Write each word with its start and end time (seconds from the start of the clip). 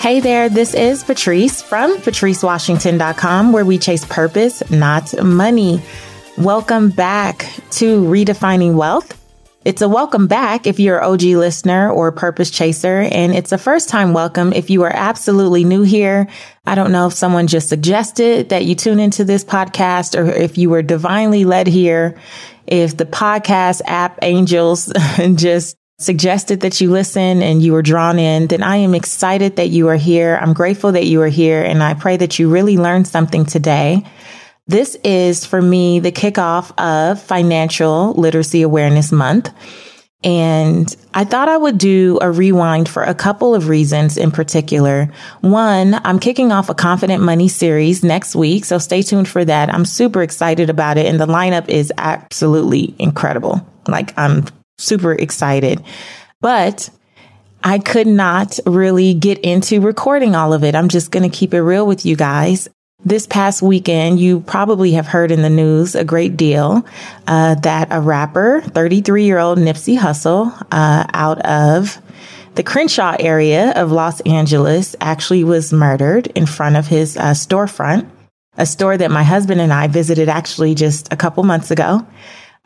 Hey 0.00 0.20
there, 0.20 0.48
this 0.48 0.72
is 0.72 1.04
Patrice 1.04 1.60
from 1.60 1.98
patricewashington.com 1.98 3.52
where 3.52 3.66
we 3.66 3.76
chase 3.76 4.02
purpose, 4.06 4.68
not 4.70 5.22
money. 5.22 5.82
Welcome 6.38 6.88
back 6.88 7.40
to 7.72 8.02
Redefining 8.04 8.76
Wealth. 8.76 9.14
It's 9.62 9.82
a 9.82 9.90
welcome 9.90 10.26
back 10.26 10.66
if 10.66 10.80
you're 10.80 11.00
an 11.00 11.04
OG 11.04 11.22
listener 11.22 11.90
or 11.90 12.12
purpose 12.12 12.50
chaser, 12.50 13.00
and 13.02 13.34
it's 13.34 13.52
a 13.52 13.58
first 13.58 13.90
time 13.90 14.14
welcome 14.14 14.54
if 14.54 14.70
you 14.70 14.84
are 14.84 14.92
absolutely 14.92 15.64
new 15.64 15.82
here. 15.82 16.28
I 16.64 16.76
don't 16.76 16.92
know 16.92 17.08
if 17.08 17.12
someone 17.12 17.46
just 17.46 17.68
suggested 17.68 18.48
that 18.48 18.64
you 18.64 18.74
tune 18.74 19.00
into 19.00 19.22
this 19.22 19.44
podcast 19.44 20.18
or 20.18 20.30
if 20.30 20.56
you 20.56 20.70
were 20.70 20.80
divinely 20.80 21.44
led 21.44 21.66
here, 21.66 22.18
if 22.66 22.96
the 22.96 23.04
podcast 23.04 23.82
app 23.84 24.18
angels 24.22 24.90
just 25.34 25.76
suggested 26.00 26.60
that 26.60 26.80
you 26.80 26.90
listen 26.90 27.42
and 27.42 27.62
you 27.62 27.72
were 27.72 27.82
drawn 27.82 28.18
in, 28.18 28.48
then 28.48 28.62
I 28.62 28.76
am 28.76 28.94
excited 28.94 29.56
that 29.56 29.68
you 29.68 29.88
are 29.88 29.96
here. 29.96 30.38
I'm 30.40 30.54
grateful 30.54 30.92
that 30.92 31.06
you 31.06 31.20
are 31.22 31.28
here, 31.28 31.62
and 31.62 31.82
I 31.82 31.94
pray 31.94 32.16
that 32.16 32.38
you 32.38 32.50
really 32.50 32.76
learned 32.76 33.06
something 33.06 33.44
today. 33.44 34.02
This 34.66 34.96
is 35.04 35.44
for 35.44 35.60
me 35.60 36.00
the 36.00 36.12
kickoff 36.12 36.72
of 36.78 37.20
Financial 37.20 38.12
Literacy 38.14 38.62
Awareness 38.62 39.12
Month. 39.12 39.52
And 40.22 40.94
I 41.14 41.24
thought 41.24 41.48
I 41.48 41.56
would 41.56 41.78
do 41.78 42.18
a 42.20 42.30
rewind 42.30 42.88
for 42.88 43.02
a 43.02 43.14
couple 43.14 43.54
of 43.54 43.68
reasons 43.68 44.18
in 44.18 44.30
particular. 44.30 45.10
One, 45.40 45.94
I'm 46.04 46.20
kicking 46.20 46.52
off 46.52 46.68
a 46.68 46.74
confident 46.74 47.22
money 47.22 47.48
series 47.48 48.04
next 48.04 48.36
week. 48.36 48.66
So 48.66 48.76
stay 48.76 49.00
tuned 49.00 49.28
for 49.28 49.44
that. 49.46 49.72
I'm 49.72 49.86
super 49.86 50.22
excited 50.22 50.68
about 50.68 50.98
it. 50.98 51.06
And 51.06 51.18
the 51.18 51.26
lineup 51.26 51.68
is 51.70 51.90
absolutely 51.96 52.94
incredible. 52.98 53.66
Like 53.88 54.16
I'm 54.18 54.44
super 54.80 55.12
excited, 55.12 55.82
but 56.40 56.90
I 57.62 57.78
could 57.78 58.06
not 58.06 58.58
really 58.64 59.14
get 59.14 59.38
into 59.40 59.80
recording 59.80 60.34
all 60.34 60.52
of 60.52 60.64
it. 60.64 60.74
I'm 60.74 60.88
just 60.88 61.10
going 61.10 61.28
to 61.28 61.36
keep 61.36 61.52
it 61.52 61.60
real 61.60 61.86
with 61.86 62.06
you 62.06 62.16
guys. 62.16 62.68
This 63.04 63.26
past 63.26 63.62
weekend, 63.62 64.20
you 64.20 64.40
probably 64.40 64.92
have 64.92 65.06
heard 65.06 65.30
in 65.30 65.42
the 65.42 65.50
news 65.50 65.94
a 65.94 66.04
great 66.04 66.36
deal 66.36 66.86
uh, 67.26 67.54
that 67.56 67.88
a 67.90 68.00
rapper, 68.00 68.60
33 68.60 69.24
year 69.24 69.38
old 69.38 69.58
Nipsey 69.58 69.98
Hussle, 69.98 70.52
uh, 70.70 71.04
out 71.12 71.40
of 71.40 72.00
the 72.56 72.62
Crenshaw 72.62 73.16
area 73.18 73.72
of 73.72 73.92
Los 73.92 74.20
Angeles, 74.22 74.96
actually 75.00 75.44
was 75.44 75.72
murdered 75.72 76.26
in 76.28 76.44
front 76.44 76.76
of 76.76 76.86
his 76.88 77.16
uh, 77.16 77.30
storefront, 77.30 78.06
a 78.58 78.66
store 78.66 78.98
that 78.98 79.10
my 79.10 79.22
husband 79.22 79.60
and 79.60 79.72
I 79.72 79.86
visited 79.86 80.28
actually 80.28 80.74
just 80.74 81.10
a 81.12 81.16
couple 81.16 81.42
months 81.42 81.70
ago. 81.70 82.06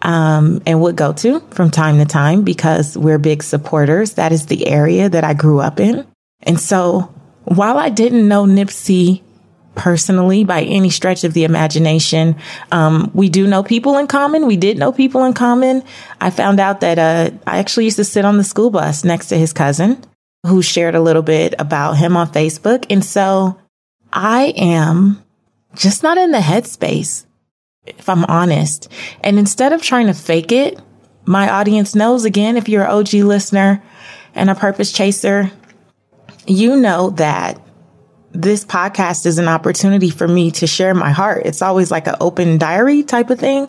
Um, 0.05 0.61
and 0.67 0.83
would 0.83 0.97
go 0.97 1.15
to 1.15 1.41
from 1.51 1.71
time 1.71 1.97
to 1.97 2.05
time 2.05 2.43
because 2.43 2.97
we're 2.97 3.19
big 3.19 3.43
supporters. 3.43 4.15
That 4.15 4.33
is 4.33 4.47
the 4.47 4.67
area 4.67 5.09
that 5.09 5.25
I 5.25 5.33
grew 5.33 5.61
up 5.61 5.81
in. 5.81 6.07
And 6.43 6.61
so 6.61 7.15
while 7.45 7.79
I 7.79 7.89
didn't 7.89 8.29
know 8.29 8.45
Nipsey 8.45 9.23
personally 9.75 10.45
by 10.45 10.63
any 10.63 10.91
stretch 10.91 11.25
of 11.25 11.35
the 11.35 11.45
imagination. 11.45 12.37
Um, 12.73 13.11
we 13.15 13.29
do 13.29 13.47
know 13.47 13.63
people 13.63 13.99
in 13.99 14.07
common. 14.07 14.47
We 14.47 14.57
did 14.57 14.79
know 14.79 14.93
people 14.93 15.25
in 15.25 15.33
common. 15.33 15.83
I 16.21 16.31
found 16.31 16.61
out 16.61 16.81
that 16.81 16.99
uh, 16.99 17.37
I 17.47 17.59
actually 17.59 17.85
used 17.85 17.97
to 17.97 18.05
sit 18.05 18.25
on 18.25 18.37
the 18.37 18.45
school 18.45 18.71
bus 18.71 19.05
next 19.05 19.29
to 19.29 19.37
his 19.37 19.53
cousin 19.53 20.05
who 20.47 20.63
shared 20.63 20.95
a 20.95 21.01
little 21.01 21.23
bit 21.23 21.55
about 21.59 21.95
him 21.95 22.17
on 22.17 22.29
Facebook. 22.29 22.87
And 22.91 23.05
so 23.05 23.59
I 24.13 24.55
am 24.57 25.23
just 25.75 26.03
not 26.03 26.19
in 26.19 26.31
the 26.31 26.39
headspace, 26.39 27.25
if 27.87 28.09
I'm 28.09 28.25
honest. 28.25 28.89
And 29.23 29.39
instead 29.39 29.73
of 29.73 29.83
trying 29.83 30.07
to 30.07 30.15
fake 30.15 30.53
it, 30.53 30.79
my 31.27 31.51
audience 31.51 31.95
knows 31.95 32.25
again, 32.25 32.57
if 32.57 32.69
you're 32.69 32.85
an 32.85 32.91
OG 32.91 33.15
listener 33.15 33.83
and 34.35 34.51
a 34.51 34.55
purpose 34.55 34.93
chaser, 34.93 35.51
you 36.47 36.77
know 36.77 37.11
that 37.11 37.61
this 38.33 38.65
podcast 38.65 39.27
is 39.27 39.39
an 39.39 39.47
opportunity 39.47 40.11
for 40.11 40.27
me 40.27 40.51
to 40.51 40.67
share 40.67 40.93
my 40.93 41.11
heart. 41.11 41.47
It's 41.47 41.63
always 41.63 41.91
like 41.91 42.09
an 42.09 42.17
open 42.21 42.59
diary 42.59 43.05
type 43.05 43.31
of 43.31 43.39
thing. 43.39 43.69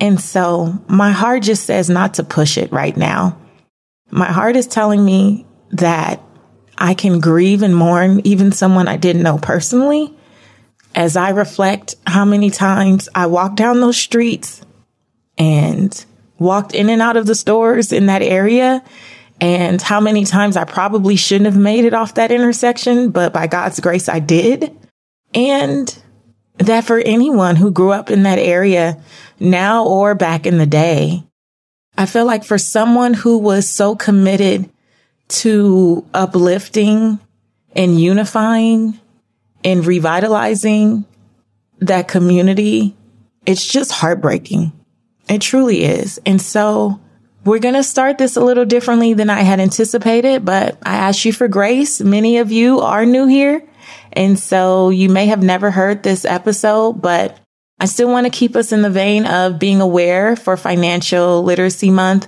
And 0.00 0.18
so 0.18 0.82
my 0.88 1.12
heart 1.12 1.42
just 1.42 1.64
says 1.64 1.90
not 1.90 2.14
to 2.14 2.24
push 2.24 2.56
it 2.56 2.72
right 2.72 2.96
now. 2.96 3.38
My 4.10 4.32
heart 4.32 4.56
is 4.56 4.66
telling 4.66 5.04
me 5.04 5.46
that 5.72 6.22
I 6.78 6.94
can 6.94 7.20
grieve 7.20 7.62
and 7.62 7.76
mourn 7.76 8.22
even 8.24 8.50
someone 8.52 8.88
I 8.88 8.96
didn't 8.96 9.22
know 9.22 9.36
personally 9.36 10.17
as 10.98 11.16
I 11.16 11.30
reflect 11.30 11.94
how 12.08 12.24
many 12.24 12.50
times 12.50 13.08
I 13.14 13.26
walked 13.26 13.54
down 13.54 13.80
those 13.80 13.96
streets 13.96 14.60
and 15.38 16.04
walked 16.40 16.74
in 16.74 16.90
and 16.90 17.00
out 17.00 17.16
of 17.16 17.24
the 17.24 17.36
stores 17.36 17.92
in 17.92 18.06
that 18.06 18.20
area 18.20 18.82
and 19.40 19.80
how 19.80 20.00
many 20.00 20.24
times 20.24 20.56
I 20.56 20.64
probably 20.64 21.14
shouldn't 21.14 21.46
have 21.46 21.56
made 21.56 21.84
it 21.84 21.94
off 21.94 22.14
that 22.14 22.32
intersection, 22.32 23.12
but 23.12 23.32
by 23.32 23.46
God's 23.46 23.78
grace, 23.78 24.08
I 24.08 24.18
did. 24.18 24.76
And 25.32 25.96
that 26.56 26.82
for 26.82 26.98
anyone 26.98 27.54
who 27.54 27.70
grew 27.70 27.92
up 27.92 28.10
in 28.10 28.24
that 28.24 28.40
area 28.40 29.00
now 29.38 29.86
or 29.86 30.16
back 30.16 30.46
in 30.46 30.58
the 30.58 30.66
day, 30.66 31.22
I 31.96 32.06
feel 32.06 32.24
like 32.24 32.42
for 32.42 32.58
someone 32.58 33.14
who 33.14 33.38
was 33.38 33.68
so 33.68 33.94
committed 33.94 34.68
to 35.28 36.04
uplifting 36.12 37.20
and 37.76 38.00
unifying 38.00 38.98
and 39.68 39.84
revitalizing 39.84 41.04
that 41.80 42.08
community, 42.08 42.96
it's 43.44 43.66
just 43.66 43.92
heartbreaking. 43.92 44.72
It 45.28 45.42
truly 45.42 45.84
is. 45.84 46.18
And 46.24 46.40
so 46.40 46.98
we're 47.44 47.58
going 47.58 47.74
to 47.74 47.82
start 47.82 48.16
this 48.16 48.36
a 48.36 48.40
little 48.40 48.64
differently 48.64 49.12
than 49.12 49.28
I 49.28 49.42
had 49.42 49.60
anticipated, 49.60 50.46
but 50.46 50.78
I 50.82 50.96
ask 50.96 51.26
you 51.26 51.34
for 51.34 51.48
grace. 51.48 52.00
Many 52.00 52.38
of 52.38 52.50
you 52.50 52.80
are 52.80 53.04
new 53.04 53.26
here. 53.26 53.62
And 54.10 54.38
so 54.38 54.88
you 54.88 55.10
may 55.10 55.26
have 55.26 55.42
never 55.42 55.70
heard 55.70 56.02
this 56.02 56.24
episode, 56.24 57.02
but 57.02 57.38
I 57.78 57.84
still 57.84 58.08
want 58.08 58.24
to 58.24 58.30
keep 58.30 58.56
us 58.56 58.72
in 58.72 58.80
the 58.80 58.90
vein 58.90 59.26
of 59.26 59.58
being 59.58 59.82
aware 59.82 60.34
for 60.34 60.56
financial 60.56 61.42
literacy 61.42 61.90
month. 61.90 62.26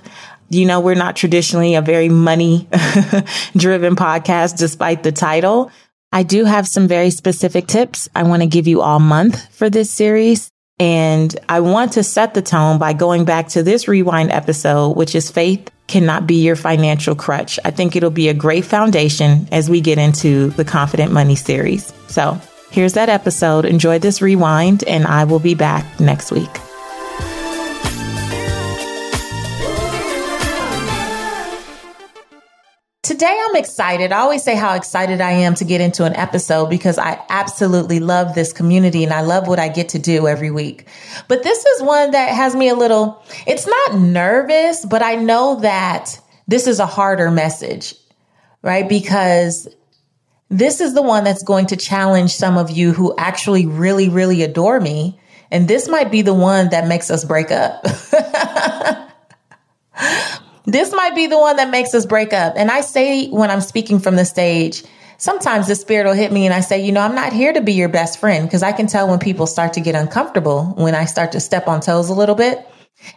You 0.49 0.65
know, 0.65 0.79
we're 0.79 0.93
not 0.93 1.15
traditionally 1.15 1.73
a 1.73 1.81
very 1.81 2.09
money 2.09 2.69
driven 3.57 3.95
podcast, 3.95 4.57
despite 4.57 5.01
the 5.01 5.11
title. 5.11 5.71
I 6.11 6.23
do 6.23 6.43
have 6.43 6.67
some 6.67 6.87
very 6.87 7.09
specific 7.09 7.67
tips 7.67 8.09
I 8.13 8.23
want 8.23 8.41
to 8.41 8.47
give 8.47 8.67
you 8.67 8.81
all 8.81 8.99
month 8.99 9.53
for 9.53 9.69
this 9.69 9.89
series. 9.89 10.49
And 10.77 11.33
I 11.47 11.59
want 11.59 11.93
to 11.93 12.03
set 12.03 12.33
the 12.33 12.41
tone 12.41 12.79
by 12.79 12.93
going 12.93 13.23
back 13.23 13.49
to 13.49 13.63
this 13.63 13.87
rewind 13.87 14.31
episode, 14.31 14.97
which 14.97 15.15
is 15.15 15.29
faith 15.29 15.69
cannot 15.87 16.25
be 16.25 16.43
your 16.43 16.55
financial 16.55 17.15
crutch. 17.15 17.59
I 17.63 17.71
think 17.71 17.95
it'll 17.95 18.09
be 18.09 18.29
a 18.29 18.33
great 18.33 18.65
foundation 18.65 19.47
as 19.51 19.69
we 19.69 19.79
get 19.79 19.97
into 19.97 20.49
the 20.51 20.65
confident 20.65 21.11
money 21.11 21.35
series. 21.35 21.93
So 22.07 22.39
here's 22.71 22.93
that 22.93 23.09
episode. 23.09 23.65
Enjoy 23.65 23.99
this 23.99 24.21
rewind 24.21 24.83
and 24.85 25.05
I 25.05 25.25
will 25.25 25.39
be 25.39 25.53
back 25.53 25.99
next 25.99 26.31
week. 26.31 26.49
Today 33.21 33.39
I'm 33.39 33.55
excited. 33.55 34.11
I 34.11 34.21
always 34.21 34.41
say 34.41 34.55
how 34.55 34.73
excited 34.73 35.21
I 35.21 35.29
am 35.29 35.53
to 35.53 35.63
get 35.63 35.79
into 35.79 36.05
an 36.05 36.15
episode 36.15 36.71
because 36.71 36.97
I 36.97 37.23
absolutely 37.29 37.99
love 37.99 38.33
this 38.33 38.51
community 38.51 39.03
and 39.03 39.13
I 39.13 39.21
love 39.21 39.47
what 39.47 39.59
I 39.59 39.67
get 39.67 39.89
to 39.89 39.99
do 39.99 40.27
every 40.27 40.49
week. 40.49 40.87
But 41.27 41.43
this 41.43 41.63
is 41.63 41.83
one 41.83 42.09
that 42.09 42.29
has 42.29 42.55
me 42.55 42.69
a 42.69 42.73
little, 42.73 43.23
it's 43.45 43.67
not 43.67 43.99
nervous, 43.99 44.83
but 44.83 45.03
I 45.03 45.17
know 45.17 45.59
that 45.59 46.19
this 46.47 46.65
is 46.65 46.79
a 46.79 46.87
harder 46.87 47.29
message, 47.29 47.93
right? 48.63 48.89
Because 48.89 49.67
this 50.49 50.81
is 50.81 50.95
the 50.95 51.03
one 51.03 51.23
that's 51.23 51.43
going 51.43 51.67
to 51.67 51.77
challenge 51.77 52.33
some 52.33 52.57
of 52.57 52.71
you 52.71 52.91
who 52.91 53.13
actually 53.19 53.67
really, 53.67 54.09
really 54.09 54.41
adore 54.41 54.79
me. 54.79 55.19
And 55.51 55.67
this 55.67 55.87
might 55.87 56.09
be 56.09 56.23
the 56.23 56.33
one 56.33 56.69
that 56.69 56.87
makes 56.87 57.11
us 57.11 57.23
break 57.23 57.51
up. 57.51 57.85
This 60.65 60.91
might 60.91 61.15
be 61.15 61.27
the 61.27 61.39
one 61.39 61.55
that 61.55 61.69
makes 61.69 61.93
us 61.93 62.05
break 62.05 62.33
up. 62.33 62.53
And 62.55 62.69
I 62.69 62.81
say 62.81 63.29
when 63.29 63.49
I'm 63.49 63.61
speaking 63.61 63.99
from 63.99 64.15
the 64.15 64.25
stage, 64.25 64.83
sometimes 65.17 65.67
the 65.67 65.75
spirit 65.75 66.05
will 66.05 66.13
hit 66.13 66.31
me 66.31 66.45
and 66.45 66.53
I 66.53 66.61
say, 66.61 66.83
you 66.83 66.91
know, 66.91 67.01
I'm 67.01 67.15
not 67.15 67.33
here 67.33 67.51
to 67.53 67.61
be 67.61 67.73
your 67.73 67.89
best 67.89 68.19
friend 68.19 68.45
because 68.47 68.63
I 68.63 68.71
can 68.71 68.87
tell 68.87 69.07
when 69.09 69.19
people 69.19 69.47
start 69.47 69.73
to 69.73 69.81
get 69.81 69.95
uncomfortable 69.95 70.73
when 70.77 70.95
I 70.95 71.05
start 71.05 71.31
to 71.33 71.39
step 71.39 71.67
on 71.67 71.81
toes 71.81 72.09
a 72.09 72.13
little 72.13 72.35
bit 72.35 72.67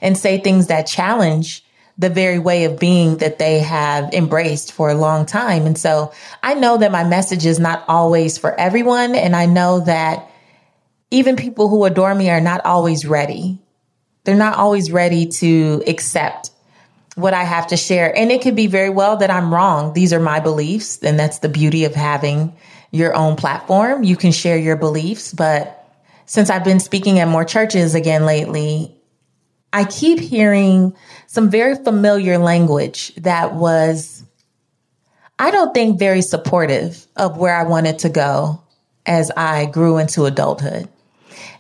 and 0.00 0.16
say 0.16 0.38
things 0.38 0.68
that 0.68 0.86
challenge 0.86 1.64
the 1.96 2.10
very 2.10 2.38
way 2.38 2.64
of 2.64 2.78
being 2.78 3.18
that 3.18 3.38
they 3.38 3.60
have 3.60 4.12
embraced 4.12 4.72
for 4.72 4.90
a 4.90 4.94
long 4.94 5.26
time. 5.26 5.66
And 5.66 5.78
so 5.78 6.12
I 6.42 6.54
know 6.54 6.78
that 6.78 6.90
my 6.90 7.04
message 7.04 7.46
is 7.46 7.60
not 7.60 7.84
always 7.86 8.36
for 8.36 8.58
everyone. 8.58 9.14
And 9.14 9.36
I 9.36 9.46
know 9.46 9.80
that 9.80 10.28
even 11.10 11.36
people 11.36 11.68
who 11.68 11.84
adore 11.84 12.14
me 12.14 12.30
are 12.30 12.40
not 12.40 12.64
always 12.64 13.04
ready. 13.04 13.60
They're 14.24 14.34
not 14.34 14.56
always 14.56 14.90
ready 14.90 15.26
to 15.26 15.84
accept 15.86 16.50
what 17.14 17.34
I 17.34 17.44
have 17.44 17.68
to 17.68 17.76
share. 17.76 18.16
And 18.16 18.32
it 18.32 18.42
could 18.42 18.56
be 18.56 18.66
very 18.66 18.90
well 18.90 19.16
that 19.18 19.30
I'm 19.30 19.52
wrong. 19.52 19.92
These 19.92 20.12
are 20.12 20.20
my 20.20 20.40
beliefs. 20.40 20.98
And 21.02 21.18
that's 21.18 21.38
the 21.38 21.48
beauty 21.48 21.84
of 21.84 21.94
having 21.94 22.56
your 22.90 23.14
own 23.14 23.36
platform. 23.36 24.02
You 24.02 24.16
can 24.16 24.32
share 24.32 24.56
your 24.56 24.76
beliefs. 24.76 25.32
But 25.32 25.80
since 26.26 26.50
I've 26.50 26.64
been 26.64 26.80
speaking 26.80 27.18
at 27.18 27.28
more 27.28 27.44
churches 27.44 27.94
again 27.94 28.24
lately, 28.24 28.94
I 29.72 29.84
keep 29.84 30.20
hearing 30.20 30.94
some 31.26 31.50
very 31.50 31.74
familiar 31.74 32.38
language 32.38 33.14
that 33.16 33.54
was 33.54 34.22
I 35.38 35.50
don't 35.50 35.74
think 35.74 35.98
very 35.98 36.22
supportive 36.22 37.06
of 37.16 37.36
where 37.36 37.56
I 37.56 37.64
wanted 37.64 37.98
to 38.00 38.08
go 38.08 38.62
as 39.04 39.32
I 39.36 39.66
grew 39.66 39.98
into 39.98 40.26
adulthood. 40.26 40.88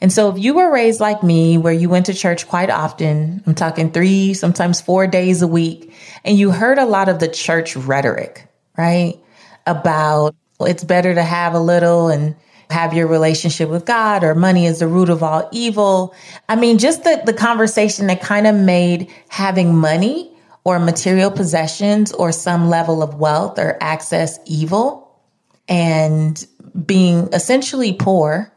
And 0.04 0.12
so 0.12 0.28
if 0.28 0.36
you 0.38 0.52
were 0.52 0.70
raised 0.70 1.00
like 1.00 1.22
me, 1.22 1.56
where 1.56 1.72
you 1.72 1.88
went 1.88 2.04
to 2.06 2.12
church 2.12 2.46
quite 2.46 2.68
often, 2.68 3.42
I'm 3.46 3.54
talking 3.54 3.90
three, 3.90 4.34
sometimes 4.34 4.82
four 4.82 5.06
days 5.06 5.40
a 5.40 5.46
week, 5.46 5.94
and 6.26 6.38
you 6.38 6.50
heard 6.50 6.76
a 6.76 6.84
lot 6.84 7.08
of 7.08 7.20
the 7.20 7.26
church 7.26 7.74
rhetoric, 7.74 8.46
right? 8.76 9.18
About 9.66 10.36
it's 10.60 10.84
better 10.84 11.14
to 11.14 11.22
have 11.22 11.54
a 11.54 11.58
little 11.58 12.08
and 12.08 12.36
have 12.68 12.92
your 12.92 13.06
relationship 13.06 13.70
with 13.70 13.86
God 13.86 14.24
or 14.24 14.34
money 14.34 14.66
is 14.66 14.80
the 14.80 14.88
root 14.88 15.08
of 15.08 15.22
all 15.22 15.48
evil. 15.52 16.14
I 16.50 16.56
mean, 16.56 16.76
just 16.76 17.02
the, 17.04 17.22
the 17.24 17.32
conversation 17.32 18.06
that 18.08 18.20
kind 18.20 18.46
of 18.46 18.54
made 18.54 19.10
having 19.30 19.74
money 19.74 20.30
or 20.64 20.78
material 20.80 21.30
possessions 21.30 22.12
or 22.12 22.30
some 22.30 22.68
level 22.68 23.02
of 23.02 23.14
wealth 23.14 23.58
or 23.58 23.78
access 23.80 24.38
evil 24.44 25.18
and 25.66 26.46
being 26.84 27.32
essentially 27.32 27.94
poor 27.94 28.52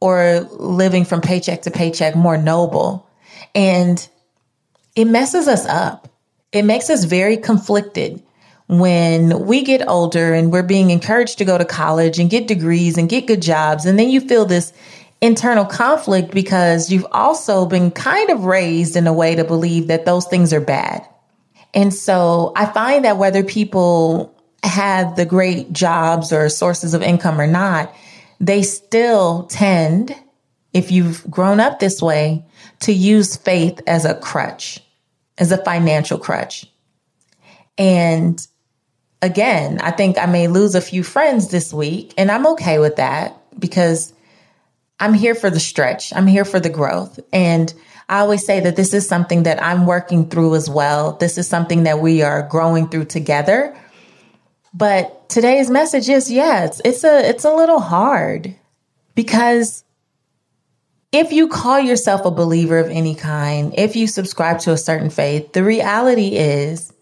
or 0.00 0.40
living 0.52 1.04
from 1.04 1.20
paycheck 1.20 1.62
to 1.62 1.70
paycheck 1.70 2.16
more 2.16 2.36
noble. 2.36 3.08
And 3.54 4.06
it 4.96 5.04
messes 5.04 5.46
us 5.46 5.66
up. 5.66 6.08
It 6.52 6.62
makes 6.62 6.90
us 6.90 7.04
very 7.04 7.36
conflicted 7.36 8.22
when 8.66 9.46
we 9.46 9.62
get 9.62 9.86
older 9.88 10.32
and 10.32 10.52
we're 10.52 10.62
being 10.62 10.90
encouraged 10.90 11.38
to 11.38 11.44
go 11.44 11.58
to 11.58 11.64
college 11.64 12.18
and 12.18 12.30
get 12.30 12.46
degrees 12.46 12.96
and 12.96 13.08
get 13.08 13.26
good 13.26 13.42
jobs. 13.42 13.84
And 13.84 13.98
then 13.98 14.08
you 14.10 14.20
feel 14.20 14.46
this 14.46 14.72
internal 15.20 15.64
conflict 15.64 16.30
because 16.30 16.90
you've 16.90 17.06
also 17.10 17.66
been 17.66 17.90
kind 17.90 18.30
of 18.30 18.44
raised 18.44 18.96
in 18.96 19.06
a 19.06 19.12
way 19.12 19.34
to 19.34 19.44
believe 19.44 19.88
that 19.88 20.06
those 20.06 20.26
things 20.26 20.52
are 20.52 20.60
bad. 20.60 21.06
And 21.74 21.92
so 21.92 22.52
I 22.56 22.66
find 22.66 23.04
that 23.04 23.18
whether 23.18 23.44
people 23.44 24.34
have 24.62 25.16
the 25.16 25.26
great 25.26 25.72
jobs 25.72 26.32
or 26.32 26.48
sources 26.48 26.94
of 26.94 27.02
income 27.02 27.40
or 27.40 27.46
not, 27.46 27.94
they 28.40 28.62
still 28.62 29.44
tend, 29.44 30.16
if 30.72 30.90
you've 30.90 31.30
grown 31.30 31.60
up 31.60 31.78
this 31.78 32.00
way, 32.00 32.46
to 32.80 32.92
use 32.92 33.36
faith 33.36 33.80
as 33.86 34.04
a 34.04 34.14
crutch, 34.14 34.80
as 35.38 35.52
a 35.52 35.62
financial 35.62 36.18
crutch. 36.18 36.66
And 37.76 38.44
again, 39.22 39.78
I 39.80 39.90
think 39.90 40.18
I 40.18 40.26
may 40.26 40.48
lose 40.48 40.74
a 40.74 40.80
few 40.80 41.02
friends 41.02 41.50
this 41.50 41.72
week, 41.72 42.14
and 42.16 42.30
I'm 42.30 42.46
okay 42.48 42.78
with 42.78 42.96
that 42.96 43.36
because 43.58 44.12
I'm 44.98 45.14
here 45.14 45.34
for 45.34 45.50
the 45.50 45.60
stretch. 45.60 46.12
I'm 46.14 46.26
here 46.26 46.44
for 46.44 46.60
the 46.60 46.68
growth. 46.68 47.20
And 47.32 47.72
I 48.08 48.20
always 48.20 48.44
say 48.44 48.60
that 48.60 48.76
this 48.76 48.92
is 48.92 49.08
something 49.08 49.44
that 49.44 49.62
I'm 49.62 49.86
working 49.86 50.28
through 50.28 50.54
as 50.56 50.68
well. 50.68 51.12
This 51.12 51.38
is 51.38 51.46
something 51.46 51.84
that 51.84 52.00
we 52.00 52.22
are 52.22 52.42
growing 52.42 52.88
through 52.88 53.06
together. 53.06 53.76
But 54.74 55.19
today's 55.30 55.70
message 55.70 56.08
is 56.08 56.30
yes, 56.30 56.80
it's 56.84 57.04
a 57.04 57.28
it's 57.28 57.44
a 57.44 57.52
little 57.52 57.80
hard 57.80 58.54
because 59.14 59.84
if 61.12 61.32
you 61.32 61.48
call 61.48 61.80
yourself 61.80 62.24
a 62.24 62.30
believer 62.30 62.78
of 62.78 62.88
any 62.88 63.14
kind, 63.14 63.74
if 63.76 63.96
you 63.96 64.06
subscribe 64.06 64.58
to 64.60 64.72
a 64.72 64.76
certain 64.76 65.10
faith, 65.10 65.52
the 65.52 65.64
reality 65.64 66.36
is 66.36 66.92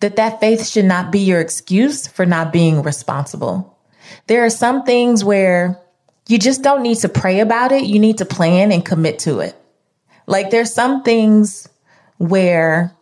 that 0.00 0.16
that 0.16 0.40
faith 0.40 0.66
should 0.66 0.84
not 0.84 1.10
be 1.10 1.20
your 1.20 1.40
excuse 1.40 2.06
for 2.06 2.26
not 2.26 2.52
being 2.52 2.82
responsible. 2.82 3.78
There 4.26 4.44
are 4.44 4.50
some 4.50 4.84
things 4.84 5.24
where 5.24 5.80
you 6.28 6.38
just 6.38 6.62
don't 6.62 6.82
need 6.82 6.98
to 6.98 7.08
pray 7.08 7.40
about 7.40 7.72
it. 7.72 7.84
You 7.84 7.98
need 7.98 8.18
to 8.18 8.24
plan 8.24 8.72
and 8.72 8.84
commit 8.84 9.20
to 9.20 9.40
it. 9.40 9.54
Like 10.26 10.50
there's 10.50 10.72
some 10.72 11.02
things 11.02 11.68
where 12.18 12.92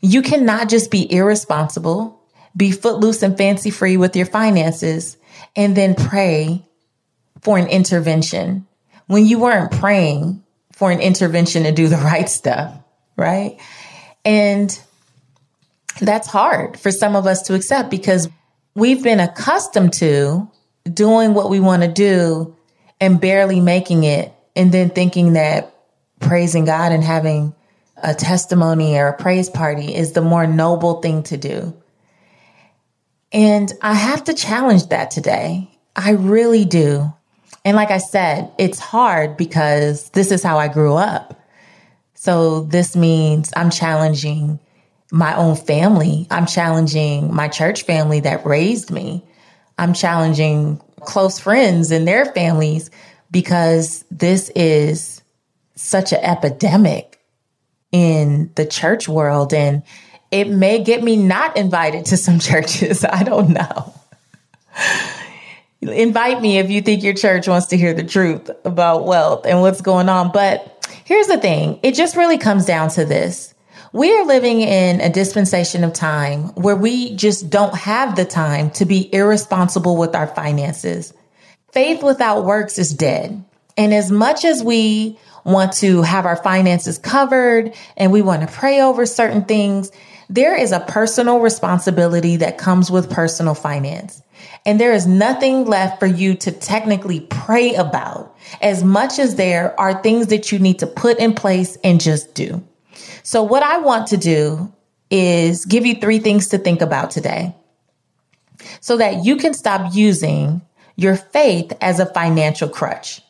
you 0.00 0.22
cannot 0.22 0.68
just 0.68 0.90
be 0.90 1.10
irresponsible, 1.12 2.19
be 2.56 2.72
footloose 2.72 3.22
and 3.22 3.36
fancy 3.36 3.70
free 3.70 3.96
with 3.96 4.16
your 4.16 4.26
finances, 4.26 5.16
and 5.56 5.76
then 5.76 5.94
pray 5.94 6.64
for 7.42 7.58
an 7.58 7.66
intervention 7.66 8.66
when 9.06 9.26
you 9.26 9.38
weren't 9.38 9.72
praying 9.72 10.42
for 10.72 10.90
an 10.90 11.00
intervention 11.00 11.64
to 11.64 11.72
do 11.72 11.88
the 11.88 11.96
right 12.12 12.28
stuff, 12.28 12.74
right? 13.16 13.58
And 14.24 14.78
that's 16.00 16.28
hard 16.28 16.78
for 16.78 16.90
some 16.90 17.16
of 17.16 17.26
us 17.26 17.42
to 17.42 17.54
accept 17.54 17.90
because 17.90 18.28
we've 18.74 19.02
been 19.02 19.20
accustomed 19.20 19.92
to 19.94 20.48
doing 20.92 21.34
what 21.34 21.50
we 21.50 21.60
want 21.60 21.82
to 21.82 21.88
do 21.88 22.56
and 23.00 23.20
barely 23.20 23.60
making 23.60 24.04
it 24.04 24.32
and 24.56 24.72
then 24.72 24.90
thinking 24.90 25.34
that 25.34 25.74
praising 26.20 26.64
God 26.64 26.92
and 26.92 27.02
having 27.02 27.54
a 28.02 28.14
testimony 28.14 28.96
or 28.96 29.08
a 29.08 29.16
praise 29.16 29.50
party 29.50 29.94
is 29.94 30.12
the 30.12 30.22
more 30.22 30.46
noble 30.46 31.00
thing 31.00 31.22
to 31.24 31.36
do. 31.36 31.74
And 33.32 33.72
I 33.80 33.94
have 33.94 34.24
to 34.24 34.34
challenge 34.34 34.88
that 34.88 35.10
today. 35.10 35.70
I 35.94 36.12
really 36.12 36.64
do. 36.64 37.12
And 37.64 37.76
like 37.76 37.90
I 37.90 37.98
said, 37.98 38.50
it's 38.58 38.78
hard 38.78 39.36
because 39.36 40.10
this 40.10 40.32
is 40.32 40.42
how 40.42 40.58
I 40.58 40.68
grew 40.68 40.94
up. 40.94 41.40
So 42.14 42.62
this 42.64 42.96
means 42.96 43.52
I'm 43.56 43.70
challenging 43.70 44.58
my 45.12 45.34
own 45.36 45.56
family. 45.56 46.26
I'm 46.30 46.46
challenging 46.46 47.32
my 47.34 47.48
church 47.48 47.82
family 47.82 48.20
that 48.20 48.46
raised 48.46 48.90
me. 48.90 49.24
I'm 49.78 49.94
challenging 49.94 50.80
close 51.00 51.38
friends 51.38 51.90
and 51.90 52.06
their 52.06 52.26
families 52.26 52.90
because 53.30 54.04
this 54.10 54.50
is 54.54 55.22
such 55.74 56.12
an 56.12 56.20
epidemic 56.20 57.18
in 57.92 58.50
the 58.54 58.66
church 58.66 59.08
world 59.08 59.52
and 59.52 59.82
it 60.30 60.48
may 60.48 60.82
get 60.82 61.02
me 61.02 61.16
not 61.16 61.56
invited 61.56 62.06
to 62.06 62.16
some 62.16 62.38
churches. 62.40 63.04
I 63.04 63.22
don't 63.22 63.50
know. 63.50 63.94
Invite 65.82 66.42
me 66.42 66.58
if 66.58 66.70
you 66.70 66.82
think 66.82 67.02
your 67.02 67.14
church 67.14 67.48
wants 67.48 67.68
to 67.68 67.76
hear 67.76 67.94
the 67.94 68.04
truth 68.04 68.50
about 68.64 69.06
wealth 69.06 69.46
and 69.46 69.60
what's 69.60 69.80
going 69.80 70.08
on. 70.08 70.30
But 70.30 70.86
here's 71.04 71.26
the 71.26 71.38
thing. 71.38 71.80
It 71.82 71.94
just 71.94 72.16
really 72.16 72.38
comes 72.38 72.66
down 72.66 72.90
to 72.90 73.04
this. 73.04 73.54
We 73.92 74.14
are 74.16 74.24
living 74.24 74.60
in 74.60 75.00
a 75.00 75.10
dispensation 75.10 75.82
of 75.82 75.92
time 75.92 76.48
where 76.54 76.76
we 76.76 77.16
just 77.16 77.50
don't 77.50 77.74
have 77.74 78.14
the 78.14 78.24
time 78.24 78.70
to 78.72 78.84
be 78.84 79.12
irresponsible 79.12 79.96
with 79.96 80.14
our 80.14 80.28
finances. 80.28 81.12
Faith 81.72 82.02
without 82.02 82.44
works 82.44 82.78
is 82.78 82.92
dead. 82.94 83.42
And 83.76 83.94
as 83.94 84.10
much 84.10 84.44
as 84.44 84.62
we 84.62 85.18
want 85.44 85.72
to 85.74 86.02
have 86.02 86.26
our 86.26 86.36
finances 86.36 86.98
covered 86.98 87.74
and 87.96 88.12
we 88.12 88.22
want 88.22 88.42
to 88.42 88.48
pray 88.48 88.80
over 88.80 89.06
certain 89.06 89.44
things, 89.44 89.90
there 90.28 90.56
is 90.56 90.72
a 90.72 90.80
personal 90.80 91.40
responsibility 91.40 92.36
that 92.36 92.58
comes 92.58 92.90
with 92.90 93.10
personal 93.10 93.54
finance. 93.54 94.22
And 94.64 94.80
there 94.80 94.92
is 94.92 95.06
nothing 95.06 95.64
left 95.64 95.98
for 95.98 96.06
you 96.06 96.34
to 96.36 96.52
technically 96.52 97.20
pray 97.20 97.74
about 97.74 98.36
as 98.60 98.84
much 98.84 99.18
as 99.18 99.36
there 99.36 99.78
are 99.78 100.02
things 100.02 100.28
that 100.28 100.52
you 100.52 100.58
need 100.58 100.78
to 100.80 100.86
put 100.86 101.18
in 101.18 101.34
place 101.34 101.76
and 101.82 102.00
just 102.00 102.34
do. 102.34 102.62
So 103.22 103.42
what 103.42 103.62
I 103.62 103.78
want 103.78 104.08
to 104.08 104.16
do 104.16 104.72
is 105.10 105.64
give 105.64 105.84
you 105.84 105.96
three 105.96 106.18
things 106.18 106.48
to 106.48 106.58
think 106.58 106.80
about 106.80 107.10
today 107.10 107.54
so 108.80 108.96
that 108.98 109.24
you 109.24 109.36
can 109.36 109.54
stop 109.54 109.94
using 109.94 110.62
your 110.96 111.16
faith 111.16 111.72
as 111.80 111.98
a 111.98 112.06
financial 112.06 112.68
crutch. 112.68 113.22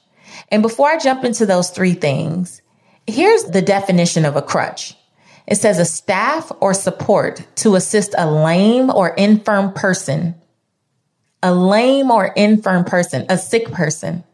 And 0.51 0.63
before 0.63 0.89
I 0.89 0.99
jump 0.99 1.25
into 1.25 1.47
those 1.47 1.71
three 1.71 1.95
things, 1.95 2.63
here's 3.07 3.45
the 3.45 3.63
definition 3.63 4.25
of 4.25 4.37
a 4.37 4.43
crutch. 4.43 4.97
It 5.47 5.57
says 5.57 5.79
a 5.79 5.85
staff 5.85 6.53
or 6.61 6.75
support 6.75 7.45
to 7.57 7.75
assist 7.75 8.15
a 8.17 8.31
lame 8.31 8.91
or 8.91 9.11
infirm 9.11 9.73
person, 9.73 10.37
a 11.43 11.55
lame 11.55 12.11
or 12.11 12.27
infirm 12.27 12.85
person, 12.85 13.27
a 13.29 13.37
sick 13.37 13.71
person, 13.73 14.25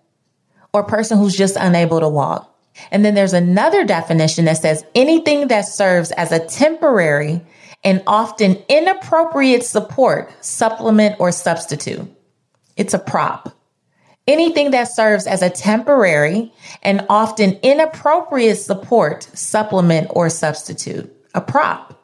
or 0.73 0.85
person 0.85 1.18
who's 1.18 1.37
just 1.37 1.56
unable 1.56 2.00
to 2.00 2.08
walk. 2.08 2.52
And 2.90 3.04
then 3.04 3.14
there's 3.14 3.32
another 3.32 3.85
definition 3.85 4.44
that 4.44 4.58
says 4.58 4.85
anything 4.94 5.49
that 5.49 5.62
serves 5.62 6.11
as 6.12 6.32
a 6.32 6.46
temporary 6.46 7.40
and 7.82 8.02
often 8.06 8.62
inappropriate 8.68 9.64
support, 9.64 10.32
supplement, 10.44 11.16
or 11.18 11.32
substitute. 11.32 12.06
It's 12.76 12.92
a 12.92 12.99
prop. 12.99 13.55
Anything 14.26 14.73
that 14.73 14.88
serves 14.88 15.26
as 15.26 15.42
a 15.42 15.50
temporary 15.50 16.52
and 16.83 17.06
often 17.09 17.59
inappropriate 17.62 18.59
support, 18.59 19.23
supplement, 19.35 20.09
or 20.11 20.28
substitute, 20.28 21.14
a 21.35 21.40
prop. 21.40 22.02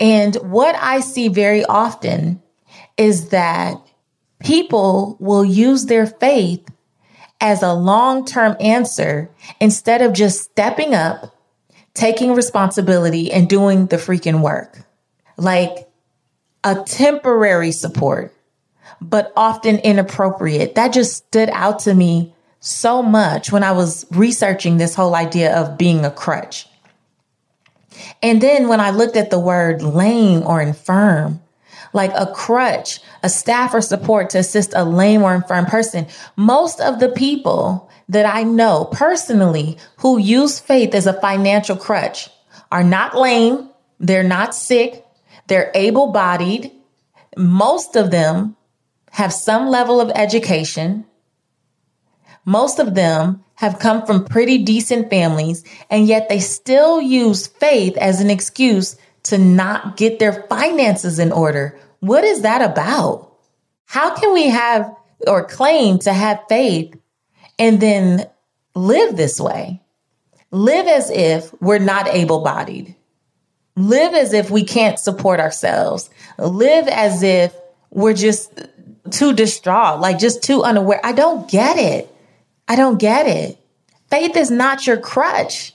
And 0.00 0.34
what 0.36 0.74
I 0.74 1.00
see 1.00 1.28
very 1.28 1.64
often 1.64 2.42
is 2.96 3.28
that 3.28 3.76
people 4.40 5.16
will 5.20 5.44
use 5.44 5.86
their 5.86 6.06
faith 6.06 6.66
as 7.40 7.62
a 7.62 7.72
long 7.72 8.24
term 8.24 8.56
answer 8.58 9.30
instead 9.60 10.02
of 10.02 10.12
just 10.12 10.42
stepping 10.42 10.94
up, 10.94 11.36
taking 11.94 12.34
responsibility, 12.34 13.30
and 13.32 13.48
doing 13.48 13.86
the 13.86 13.96
freaking 13.96 14.40
work. 14.40 14.78
Like 15.36 15.88
a 16.64 16.82
temporary 16.84 17.72
support 17.72 18.34
but 19.02 19.32
often 19.36 19.78
inappropriate. 19.78 20.76
That 20.76 20.92
just 20.92 21.16
stood 21.16 21.50
out 21.50 21.80
to 21.80 21.94
me 21.94 22.34
so 22.60 23.02
much 23.02 23.50
when 23.50 23.64
I 23.64 23.72
was 23.72 24.06
researching 24.12 24.76
this 24.76 24.94
whole 24.94 25.14
idea 25.14 25.54
of 25.56 25.76
being 25.76 26.04
a 26.04 26.10
crutch. 26.10 26.68
And 28.22 28.40
then 28.40 28.68
when 28.68 28.80
I 28.80 28.90
looked 28.90 29.16
at 29.16 29.30
the 29.30 29.38
word 29.38 29.82
lame 29.82 30.42
or 30.44 30.60
infirm, 30.60 31.40
like 31.92 32.12
a 32.14 32.26
crutch, 32.26 33.00
a 33.22 33.28
staff 33.28 33.74
or 33.74 33.80
support 33.80 34.30
to 34.30 34.38
assist 34.38 34.72
a 34.74 34.84
lame 34.84 35.22
or 35.22 35.34
infirm 35.34 35.66
person. 35.66 36.06
Most 36.36 36.80
of 36.80 37.00
the 37.00 37.10
people 37.10 37.90
that 38.08 38.24
I 38.24 38.44
know 38.44 38.86
personally 38.86 39.76
who 39.98 40.18
use 40.18 40.58
faith 40.58 40.94
as 40.94 41.06
a 41.06 41.20
financial 41.20 41.76
crutch 41.76 42.30
are 42.70 42.84
not 42.84 43.16
lame. 43.16 43.68
They're 44.00 44.22
not 44.22 44.54
sick. 44.54 45.04
They're 45.48 45.70
able 45.74 46.12
bodied. 46.12 46.72
Most 47.36 47.96
of 47.96 48.10
them 48.10 48.56
have 49.12 49.32
some 49.32 49.68
level 49.68 50.00
of 50.00 50.10
education. 50.14 51.04
Most 52.44 52.78
of 52.78 52.94
them 52.94 53.44
have 53.54 53.78
come 53.78 54.04
from 54.06 54.24
pretty 54.24 54.58
decent 54.58 55.10
families, 55.10 55.64
and 55.90 56.06
yet 56.06 56.28
they 56.28 56.40
still 56.40 57.00
use 57.00 57.46
faith 57.46 57.96
as 57.98 58.20
an 58.20 58.30
excuse 58.30 58.96
to 59.24 59.38
not 59.38 59.96
get 59.96 60.18
their 60.18 60.44
finances 60.48 61.18
in 61.18 61.30
order. 61.30 61.78
What 62.00 62.24
is 62.24 62.42
that 62.42 62.62
about? 62.62 63.36
How 63.84 64.16
can 64.16 64.32
we 64.32 64.48
have 64.48 64.92
or 65.26 65.44
claim 65.44 65.98
to 66.00 66.12
have 66.12 66.40
faith 66.48 66.96
and 67.58 67.80
then 67.80 68.26
live 68.74 69.16
this 69.16 69.38
way? 69.38 69.82
Live 70.50 70.86
as 70.86 71.10
if 71.10 71.52
we're 71.60 71.78
not 71.78 72.08
able 72.08 72.40
bodied. 72.40 72.96
Live 73.76 74.14
as 74.14 74.32
if 74.32 74.50
we 74.50 74.64
can't 74.64 74.98
support 74.98 75.38
ourselves. 75.38 76.08
Live 76.38 76.88
as 76.88 77.22
if 77.22 77.54
we're 77.92 78.14
just 78.14 78.58
too 79.12 79.32
distraught, 79.32 80.00
like 80.00 80.18
just 80.18 80.42
too 80.42 80.62
unaware. 80.62 81.00
I 81.04 81.12
don't 81.12 81.48
get 81.48 81.78
it. 81.78 82.12
I 82.68 82.76
don't 82.76 82.98
get 82.98 83.26
it. 83.26 83.58
Faith 84.10 84.36
is 84.36 84.50
not 84.50 84.86
your 84.86 84.98
crutch 84.98 85.74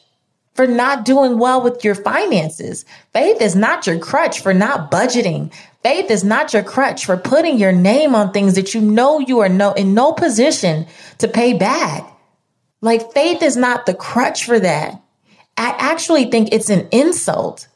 for 0.54 0.66
not 0.68 1.06
doing 1.06 1.38
well 1.38 1.62
with 1.62 1.84
your 1.84 1.96
finances. 1.96 2.84
Faith 3.14 3.42
is 3.42 3.56
not 3.56 3.86
your 3.86 4.00
crutch 4.00 4.42
for 4.42 4.54
not 4.54 4.92
budgeting. 4.92 5.54
Faith 5.84 6.10
is 6.10 6.24
not 6.24 6.54
your 6.54 6.64
crutch 6.64 7.06
for 7.06 7.16
putting 7.16 7.60
your 7.60 7.72
name 7.72 8.16
on 8.16 8.32
things 8.32 8.56
that 8.56 8.74
you 8.74 8.82
know 8.82 9.20
you 9.20 9.40
are 9.40 9.50
no, 9.50 9.74
in 9.74 9.94
no 9.94 10.12
position 10.12 10.88
to 11.20 11.28
pay 11.28 11.54
back. 11.54 12.12
Like 12.82 13.14
faith 13.14 13.42
is 13.42 13.56
not 13.56 13.86
the 13.86 13.94
crutch 13.94 14.46
for 14.46 14.60
that. 14.60 15.02
I 15.56 15.76
actually 15.78 16.26
think 16.26 16.50
it's 16.52 16.70
an 16.70 16.88
insult. 16.92 17.68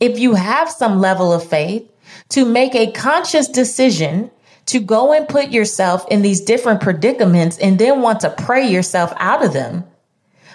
If 0.00 0.18
you 0.18 0.34
have 0.34 0.70
some 0.70 1.00
level 1.00 1.32
of 1.32 1.48
faith 1.48 1.90
to 2.30 2.44
make 2.44 2.74
a 2.74 2.90
conscious 2.92 3.48
decision 3.48 4.30
to 4.66 4.80
go 4.80 5.12
and 5.12 5.28
put 5.28 5.48
yourself 5.48 6.06
in 6.10 6.20
these 6.22 6.42
different 6.42 6.80
predicaments 6.82 7.56
and 7.58 7.78
then 7.78 8.02
want 8.02 8.20
to 8.20 8.30
pray 8.30 8.68
yourself 8.68 9.12
out 9.16 9.44
of 9.44 9.52
them. 9.52 9.84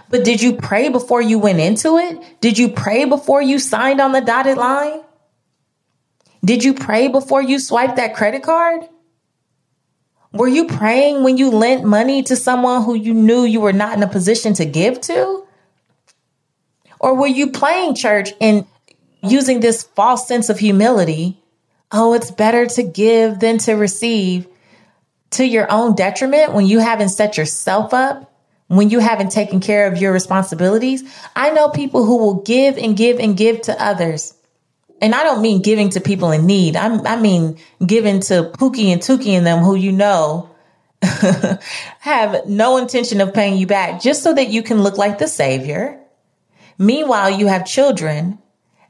But 0.09 0.23
did 0.23 0.41
you 0.41 0.55
pray 0.55 0.89
before 0.89 1.21
you 1.21 1.39
went 1.39 1.59
into 1.59 1.97
it? 1.97 2.39
Did 2.39 2.59
you 2.59 2.69
pray 2.69 3.05
before 3.05 3.41
you 3.41 3.57
signed 3.57 3.99
on 3.99 4.11
the 4.11 4.21
dotted 4.21 4.57
line? 4.57 5.01
Did 6.45 6.63
you 6.63 6.75
pray 6.75 7.07
before 7.07 7.41
you 7.41 7.57
swiped 7.57 7.95
that 7.95 8.13
credit 8.13 8.43
card? 8.43 8.83
Were 10.31 10.47
you 10.47 10.65
praying 10.65 11.23
when 11.23 11.37
you 11.37 11.49
lent 11.49 11.83
money 11.83 12.21
to 12.23 12.35
someone 12.35 12.83
who 12.83 12.93
you 12.93 13.13
knew 13.13 13.43
you 13.43 13.61
were 13.61 13.73
not 13.73 13.97
in 13.97 14.03
a 14.03 14.07
position 14.07 14.53
to 14.55 14.65
give 14.65 15.01
to? 15.01 15.45
Or 16.99 17.15
were 17.15 17.27
you 17.27 17.51
playing 17.51 17.95
church 17.95 18.31
and 18.39 18.67
using 19.23 19.59
this 19.59 19.83
false 19.83 20.27
sense 20.27 20.49
of 20.49 20.59
humility 20.59 21.42
oh, 21.93 22.13
it's 22.13 22.31
better 22.31 22.65
to 22.65 22.83
give 22.83 23.39
than 23.39 23.59
to 23.59 23.73
receive 23.73 24.47
to 25.31 25.45
your 25.45 25.71
own 25.71 25.95
detriment 25.95 26.53
when 26.53 26.65
you 26.65 26.79
haven't 26.79 27.09
set 27.09 27.37
yourself 27.37 27.93
up, 27.93 28.31
when 28.67 28.89
you 28.89 28.99
haven't 28.99 29.31
taken 29.31 29.59
care 29.59 29.87
of 29.87 29.97
your 29.97 30.11
responsibilities. 30.11 31.03
I 31.35 31.51
know 31.51 31.69
people 31.69 32.03
who 32.03 32.17
will 32.17 32.41
give 32.41 32.77
and 32.77 32.97
give 32.97 33.19
and 33.19 33.37
give 33.37 33.61
to 33.63 33.83
others. 33.83 34.33
And 35.01 35.13
I 35.13 35.23
don't 35.23 35.41
mean 35.41 35.61
giving 35.61 35.89
to 35.91 36.01
people 36.01 36.31
in 36.31 36.45
need. 36.45 36.75
I'm, 36.75 37.05
i 37.05 37.19
mean 37.19 37.57
giving 37.85 38.21
to 38.21 38.51
Pookie 38.57 38.91
and 38.93 39.01
Tookie 39.01 39.37
and 39.37 39.45
them 39.45 39.59
who 39.59 39.75
you 39.75 39.91
know 39.91 40.49
have 41.99 42.47
no 42.47 42.77
intention 42.77 43.19
of 43.21 43.33
paying 43.33 43.57
you 43.57 43.67
back 43.67 44.01
just 44.01 44.23
so 44.23 44.33
that 44.33 44.49
you 44.49 44.63
can 44.63 44.81
look 44.81 44.97
like 44.97 45.17
the 45.17 45.27
savior. 45.27 45.99
Meanwhile, 46.77 47.31
you 47.31 47.47
have 47.47 47.65
children 47.65 48.39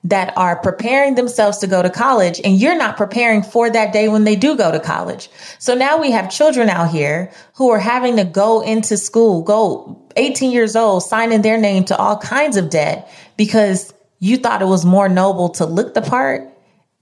that 0.06 0.38
are 0.38 0.58
preparing 0.58 1.16
themselves 1.16 1.60
to 1.60 1.68
go 1.68 1.82
to 1.82 1.90
college 1.90 2.42
and 2.44 2.60
you're 2.60 2.78
not 2.78 2.98
preparing 2.98 3.42
for 3.42 3.70
that 3.70 3.94
day 3.94 4.10
when 4.10 4.26
they 4.26 4.36
do 4.36 4.58
go 4.58 4.72
to 4.72 4.80
college. 4.80 5.30
So 5.60 5.76
now 5.76 6.00
we 6.00 6.12
have 6.12 6.30
children 6.30 6.70
out 6.70 6.92
here 6.92 7.32
who 7.56 7.70
are 7.72 7.80
having 7.80 8.18
to 8.18 8.26
go 8.26 8.62
into 8.62 8.98
school, 8.98 9.44
go 9.44 10.02
18 10.18 10.52
years 10.52 10.76
old, 10.76 11.04
signing 11.04 11.42
their 11.42 11.58
name 11.58 11.86
to 11.86 11.98
all 11.98 12.18
kinds 12.18 12.58
of 12.58 12.70
debt 12.70 13.10
because 13.38 13.94
you 14.20 14.38
thought 14.38 14.62
it 14.62 14.66
was 14.66 14.86
more 14.86 15.08
noble 15.08 15.50
to 15.50 15.66
look 15.66 15.94
the 15.94 16.02
part 16.02 16.50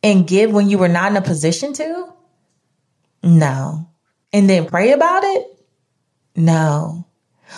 and 0.03 0.27
give 0.27 0.51
when 0.51 0.70
you 0.70 0.77
were 0.77 0.88
not 0.88 1.12
in 1.12 1.17
a 1.17 1.22
position 1.22 1.74
to? 1.74 2.13
No. 3.24 3.88
And 4.34 4.50
then 4.50 4.67
pray 4.67 4.91
about 4.91 5.24
it? 5.24 5.48
No. 6.36 7.05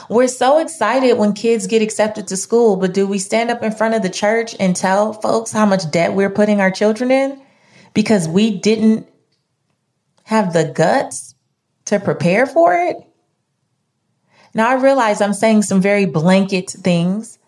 We're 0.10 0.28
so 0.28 0.60
excited 0.60 1.18
when 1.18 1.34
kids 1.34 1.68
get 1.68 1.82
accepted 1.82 2.28
to 2.28 2.38
school, 2.38 2.76
but 2.76 2.94
do 2.94 3.08
we 3.08 3.20
stand 3.20 3.52
up 3.52 3.64
in 3.64 3.72
front 3.72 3.96
of 3.96 4.02
the 4.02 4.10
church 4.10 4.56
and 4.60 4.76
tell 4.76 5.14
folks 5.14 5.52
how 5.52 5.66
much 5.66 5.90
debt 5.92 6.14
we're 6.14 6.30
putting 6.30 6.60
our 6.60 6.72
children 6.72 7.12
in 7.12 7.42
because 7.94 8.28
we 8.28 8.58
didn't 8.58 9.08
have 10.24 10.54
the 10.54 10.66
guts 10.66 11.36
to 11.86 12.00
prepare 12.00 12.46
for 12.46 12.76
it? 12.76 12.98
Now, 14.54 14.70
I 14.70 14.76
realize 14.76 15.20
I'm 15.22 15.34
saying 15.34 15.64
some 15.64 15.82
very 15.82 16.06
blanket 16.06 16.70
things, 16.70 17.40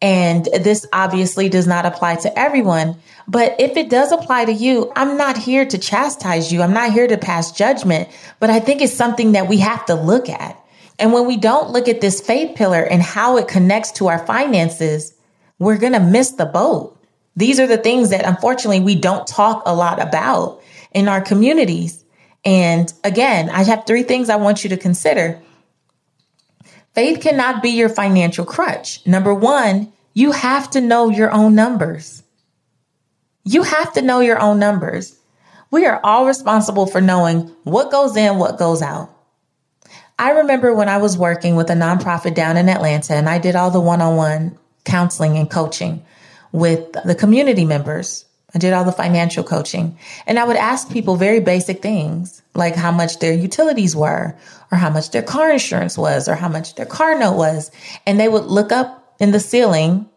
and 0.00 0.44
this 0.46 0.84
obviously 0.92 1.48
does 1.48 1.68
not 1.68 1.86
apply 1.86 2.16
to 2.16 2.38
everyone. 2.38 2.96
But 3.28 3.60
if 3.60 3.76
it 3.76 3.88
does 3.88 4.10
apply 4.10 4.46
to 4.46 4.52
you, 4.52 4.90
I'm 4.96 5.16
not 5.16 5.38
here 5.38 5.64
to 5.64 5.78
chastise 5.78 6.52
you. 6.52 6.60
I'm 6.60 6.72
not 6.72 6.92
here 6.92 7.06
to 7.06 7.16
pass 7.16 7.52
judgment, 7.52 8.08
but 8.40 8.50
I 8.50 8.58
think 8.58 8.82
it's 8.82 8.92
something 8.92 9.32
that 9.32 9.48
we 9.48 9.58
have 9.58 9.86
to 9.86 9.94
look 9.94 10.28
at. 10.28 10.58
And 10.98 11.12
when 11.12 11.26
we 11.26 11.36
don't 11.36 11.70
look 11.70 11.88
at 11.88 12.00
this 12.00 12.20
faith 12.20 12.56
pillar 12.56 12.82
and 12.82 13.02
how 13.02 13.36
it 13.36 13.48
connects 13.48 13.92
to 13.92 14.08
our 14.08 14.24
finances, 14.26 15.14
we're 15.58 15.78
going 15.78 15.92
to 15.94 16.00
miss 16.00 16.32
the 16.32 16.46
boat. 16.46 16.98
These 17.36 17.58
are 17.60 17.66
the 17.66 17.78
things 17.78 18.10
that 18.10 18.26
unfortunately 18.26 18.80
we 18.80 18.94
don't 18.94 19.26
talk 19.26 19.62
a 19.64 19.74
lot 19.74 20.00
about 20.00 20.60
in 20.92 21.08
our 21.08 21.20
communities. 21.20 22.04
And 22.44 22.92
again, 23.04 23.48
I 23.48 23.64
have 23.64 23.86
three 23.86 24.02
things 24.02 24.28
I 24.28 24.36
want 24.36 24.64
you 24.64 24.70
to 24.70 24.76
consider. 24.76 25.40
Faith 26.94 27.20
cannot 27.22 27.62
be 27.62 27.70
your 27.70 27.88
financial 27.88 28.44
crutch. 28.44 29.06
Number 29.06 29.34
one, 29.34 29.92
you 30.14 30.32
have 30.32 30.70
to 30.70 30.80
know 30.80 31.08
your 31.08 31.30
own 31.30 31.54
numbers. 31.54 32.22
You 33.44 33.62
have 33.62 33.94
to 33.94 34.02
know 34.02 34.20
your 34.20 34.38
own 34.38 34.58
numbers. 34.58 35.18
We 35.70 35.86
are 35.86 36.00
all 36.04 36.26
responsible 36.26 36.86
for 36.86 37.00
knowing 37.00 37.50
what 37.64 37.90
goes 37.90 38.16
in, 38.16 38.38
what 38.38 38.58
goes 38.58 38.82
out. 38.82 39.10
I 40.22 40.30
remember 40.30 40.72
when 40.72 40.88
I 40.88 40.98
was 40.98 41.18
working 41.18 41.56
with 41.56 41.68
a 41.68 41.74
nonprofit 41.74 42.36
down 42.36 42.56
in 42.56 42.68
Atlanta 42.68 43.12
and 43.12 43.28
I 43.28 43.38
did 43.38 43.56
all 43.56 43.72
the 43.72 43.80
one 43.80 44.00
on 44.00 44.14
one 44.14 44.56
counseling 44.84 45.36
and 45.36 45.50
coaching 45.50 46.04
with 46.52 46.92
the 47.04 47.16
community 47.16 47.64
members. 47.64 48.24
I 48.54 48.60
did 48.60 48.72
all 48.72 48.84
the 48.84 48.92
financial 48.92 49.42
coaching 49.42 49.98
and 50.24 50.38
I 50.38 50.44
would 50.44 50.54
ask 50.54 50.88
people 50.92 51.16
very 51.16 51.40
basic 51.40 51.82
things 51.82 52.40
like 52.54 52.76
how 52.76 52.92
much 52.92 53.18
their 53.18 53.32
utilities 53.32 53.96
were 53.96 54.36
or 54.70 54.78
how 54.78 54.90
much 54.90 55.10
their 55.10 55.24
car 55.24 55.50
insurance 55.50 55.98
was 55.98 56.28
or 56.28 56.36
how 56.36 56.48
much 56.48 56.76
their 56.76 56.86
car 56.86 57.18
note 57.18 57.36
was. 57.36 57.72
And 58.06 58.20
they 58.20 58.28
would 58.28 58.44
look 58.44 58.70
up 58.70 59.16
in 59.18 59.32
the 59.32 59.40
ceiling 59.40 60.08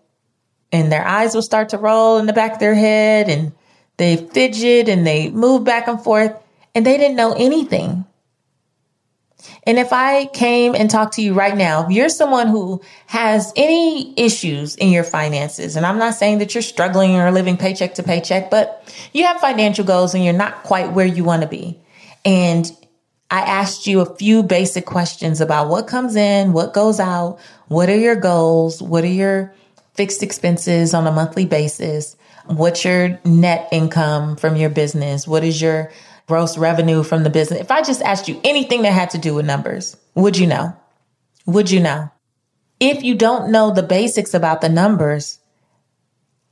and 0.72 0.92
their 0.92 1.04
eyes 1.04 1.34
would 1.34 1.46
start 1.46 1.70
to 1.70 1.80
roll 1.80 2.20
in 2.20 2.28
the 2.28 2.34
back 2.34 2.54
of 2.54 2.60
their 2.60 2.76
head 2.76 3.28
and 3.28 3.54
they 3.98 4.18
fidget 4.18 4.88
and 4.88 5.08
they 5.08 5.32
move 5.32 5.64
back 5.64 5.88
and 5.88 6.00
forth 6.00 6.40
and 6.76 6.86
they 6.86 7.00
didn't 7.00 7.18
know 7.18 7.34
anything. 7.34 8.06
And 9.64 9.80
if 9.80 9.92
I 9.92 10.26
came 10.28 10.76
and 10.76 10.90
talked 10.90 11.14
to 11.16 11.22
you 11.22 11.34
right 11.34 11.56
now, 11.56 11.86
if 11.86 11.92
you're 11.92 12.10
someone 12.10 12.48
who 12.48 12.82
has 13.08 13.52
any 13.56 14.14
issues 14.20 14.76
in 14.76 14.90
your 14.90 15.04
finances, 15.04 15.76
and 15.76 15.86
I'm 15.86 15.98
not 15.98 16.16
saying 16.16 16.40
that 16.40 16.54
you're 16.54 16.62
struggling 16.62 17.16
or 17.16 17.32
living 17.32 17.58
paycheck 17.58 17.96
to 17.96 18.04
paycheck, 18.04 18.52
but 18.52 18.94
you 19.14 19.26
have 19.26 19.40
financial 19.40 19.86
goals 19.86 20.14
and 20.14 20.24
you're 20.24 20.34
not 20.34 20.64
quite 20.64 20.92
where 20.94 21.06
you 21.06 21.24
want 21.24 21.42
to 21.42 21.48
be. 21.48 21.80
And 22.24 22.72
I 23.32 23.42
asked 23.42 23.88
you 23.88 24.02
a 24.02 24.16
few 24.16 24.44
basic 24.44 24.86
questions 24.86 25.42
about 25.42 25.68
what 25.68 25.88
comes 25.88 26.16
in, 26.16 26.54
what 26.54 26.74
goes 26.74 27.00
out, 27.00 27.40
what 27.68 27.90
are 27.90 27.98
your 27.98 28.16
goals, 28.16 28.82
what 28.82 29.04
are 29.04 29.08
your 29.08 29.54
fixed 29.96 30.22
expenses 30.22 30.94
on 30.94 31.08
a 31.08 31.12
monthly 31.12 31.46
basis, 31.46 32.16
what's 32.46 32.86
your 32.86 33.20
net 33.26 33.68
income 33.72 34.36
from 34.36 34.56
your 34.56 34.70
business, 34.70 35.28
what 35.28 35.44
is 35.44 35.62
your 35.62 35.92
gross 36.28 36.58
revenue 36.58 37.04
from 37.04 37.24
the 37.24 37.30
business, 37.30 37.62
if 37.62 37.72
I 37.72 37.82
just 37.82 38.02
asked 38.02 38.28
you 38.28 38.40
anything 38.44 38.82
that 38.82 38.92
had 38.92 39.12
to 39.12 39.18
do 39.18 39.36
with 39.36 39.46
numbers, 39.46 39.96
would 40.16 40.38
you 40.38 40.48
know? 40.48 40.76
Would 41.46 41.70
you 41.70 41.80
know? 41.80 42.12
If 42.80 43.04
you 43.04 43.16
don't 43.16 43.52
know 43.52 43.72
the 43.72 43.84
basics 43.84 44.34
about 44.34 44.62
the 44.62 44.70
numbers, 44.70 45.40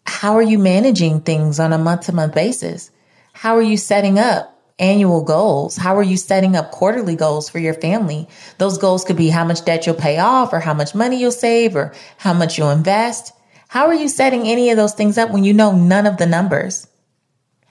how 0.06 0.36
are 0.36 0.44
you 0.44 0.60
managing 0.60 1.22
things 1.22 1.60
on 1.60 1.74
a 1.74 1.78
month 1.78 2.02
to 2.02 2.14
month 2.14 2.34
basis? 2.34 2.92
How 3.34 3.56
are 3.56 3.62
you 3.62 3.78
setting 3.78 4.20
up 4.20 4.50
annual 4.80 5.24
goals? 5.24 5.76
How 5.76 5.98
are 5.98 6.04
you 6.04 6.18
setting 6.18 6.56
up 6.56 6.72
quarterly 6.72 7.16
goals 7.16 7.50
for 7.50 7.60
your 7.60 7.74
family? 7.74 8.28
Those 8.58 8.78
goals 8.78 9.04
could 9.04 9.18
be 9.18 9.30
how 9.30 9.44
much 9.44 9.66
debt 9.66 9.86
you'll 9.86 9.96
pay 9.96 10.20
off 10.20 10.54
or 10.54 10.60
how 10.60 10.74
much 10.74 10.96
money 10.96 11.20
you'll 11.20 11.32
save 11.32 11.76
or 11.76 11.94
how 12.18 12.34
much 12.34 12.58
you'll 12.58 12.72
invest. 12.72 13.34
How 13.68 13.88
are 13.88 13.96
you 13.96 14.08
setting 14.08 14.48
any 14.48 14.70
of 14.70 14.78
those 14.78 14.94
things 14.94 15.18
up 15.18 15.32
when 15.32 15.44
you 15.44 15.54
know 15.54 15.76
none 15.76 16.06
of 16.06 16.18
the 16.18 16.28
numbers? 16.28 16.88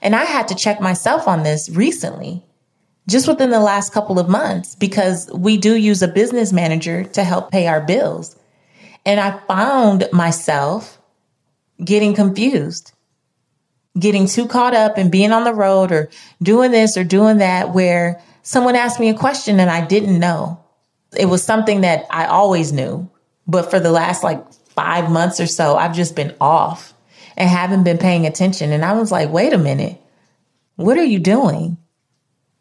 And 0.03 0.17
I 0.17 0.25
had 0.25 0.49
to 0.49 0.55
check 0.55 0.81
myself 0.81 1.29
on 1.29 1.43
this 1.43 1.69
recently, 1.69 2.43
just 3.07 3.25
within 3.25 3.51
the 3.51 3.61
last 3.61 3.93
couple 3.93 4.19
of 4.19 4.27
months, 4.27 4.75
because 4.75 5.31
we 5.33 5.55
do 5.55 5.77
use 5.77 6.03
a 6.03 6.09
business 6.09 6.51
manager 6.51 7.05
to 7.05 7.23
help 7.23 7.51
pay 7.51 7.67
our 7.67 7.79
bills. 7.79 8.35
And 9.05 9.17
I 9.19 9.39
found 9.47 10.09
myself 10.11 10.99
getting 11.83 12.13
confused, 12.13 12.91
getting 13.97 14.27
too 14.27 14.45
caught 14.45 14.73
up 14.73 14.97
in 14.97 15.09
being 15.09 15.31
on 15.31 15.45
the 15.45 15.53
road 15.53 15.93
or 15.93 16.09
doing 16.41 16.71
this 16.71 16.97
or 16.97 17.05
doing 17.05 17.37
that, 17.37 17.73
where 17.73 18.21
someone 18.41 18.75
asked 18.75 18.99
me 18.99 19.07
a 19.07 19.13
question 19.13 19.61
and 19.61 19.69
I 19.69 19.85
didn't 19.85 20.19
know. 20.19 20.59
It 21.15 21.27
was 21.27 21.43
something 21.43 21.81
that 21.81 22.05
I 22.09 22.25
always 22.25 22.73
knew, 22.73 23.09
but 23.47 23.71
for 23.71 23.79
the 23.79 23.91
last 23.91 24.21
like 24.21 24.51
five 24.51 25.09
months 25.09 25.39
or 25.39 25.47
so, 25.47 25.77
I've 25.77 25.95
just 25.95 26.13
been 26.13 26.35
off 26.41 26.92
and 27.37 27.49
haven't 27.49 27.83
been 27.83 27.97
paying 27.97 28.25
attention. 28.25 28.71
And 28.71 28.83
I 28.83 28.93
was 28.93 29.11
like, 29.11 29.29
wait 29.29 29.53
a 29.53 29.57
minute, 29.57 29.99
what 30.75 30.97
are 30.97 31.03
you 31.03 31.19
doing? 31.19 31.77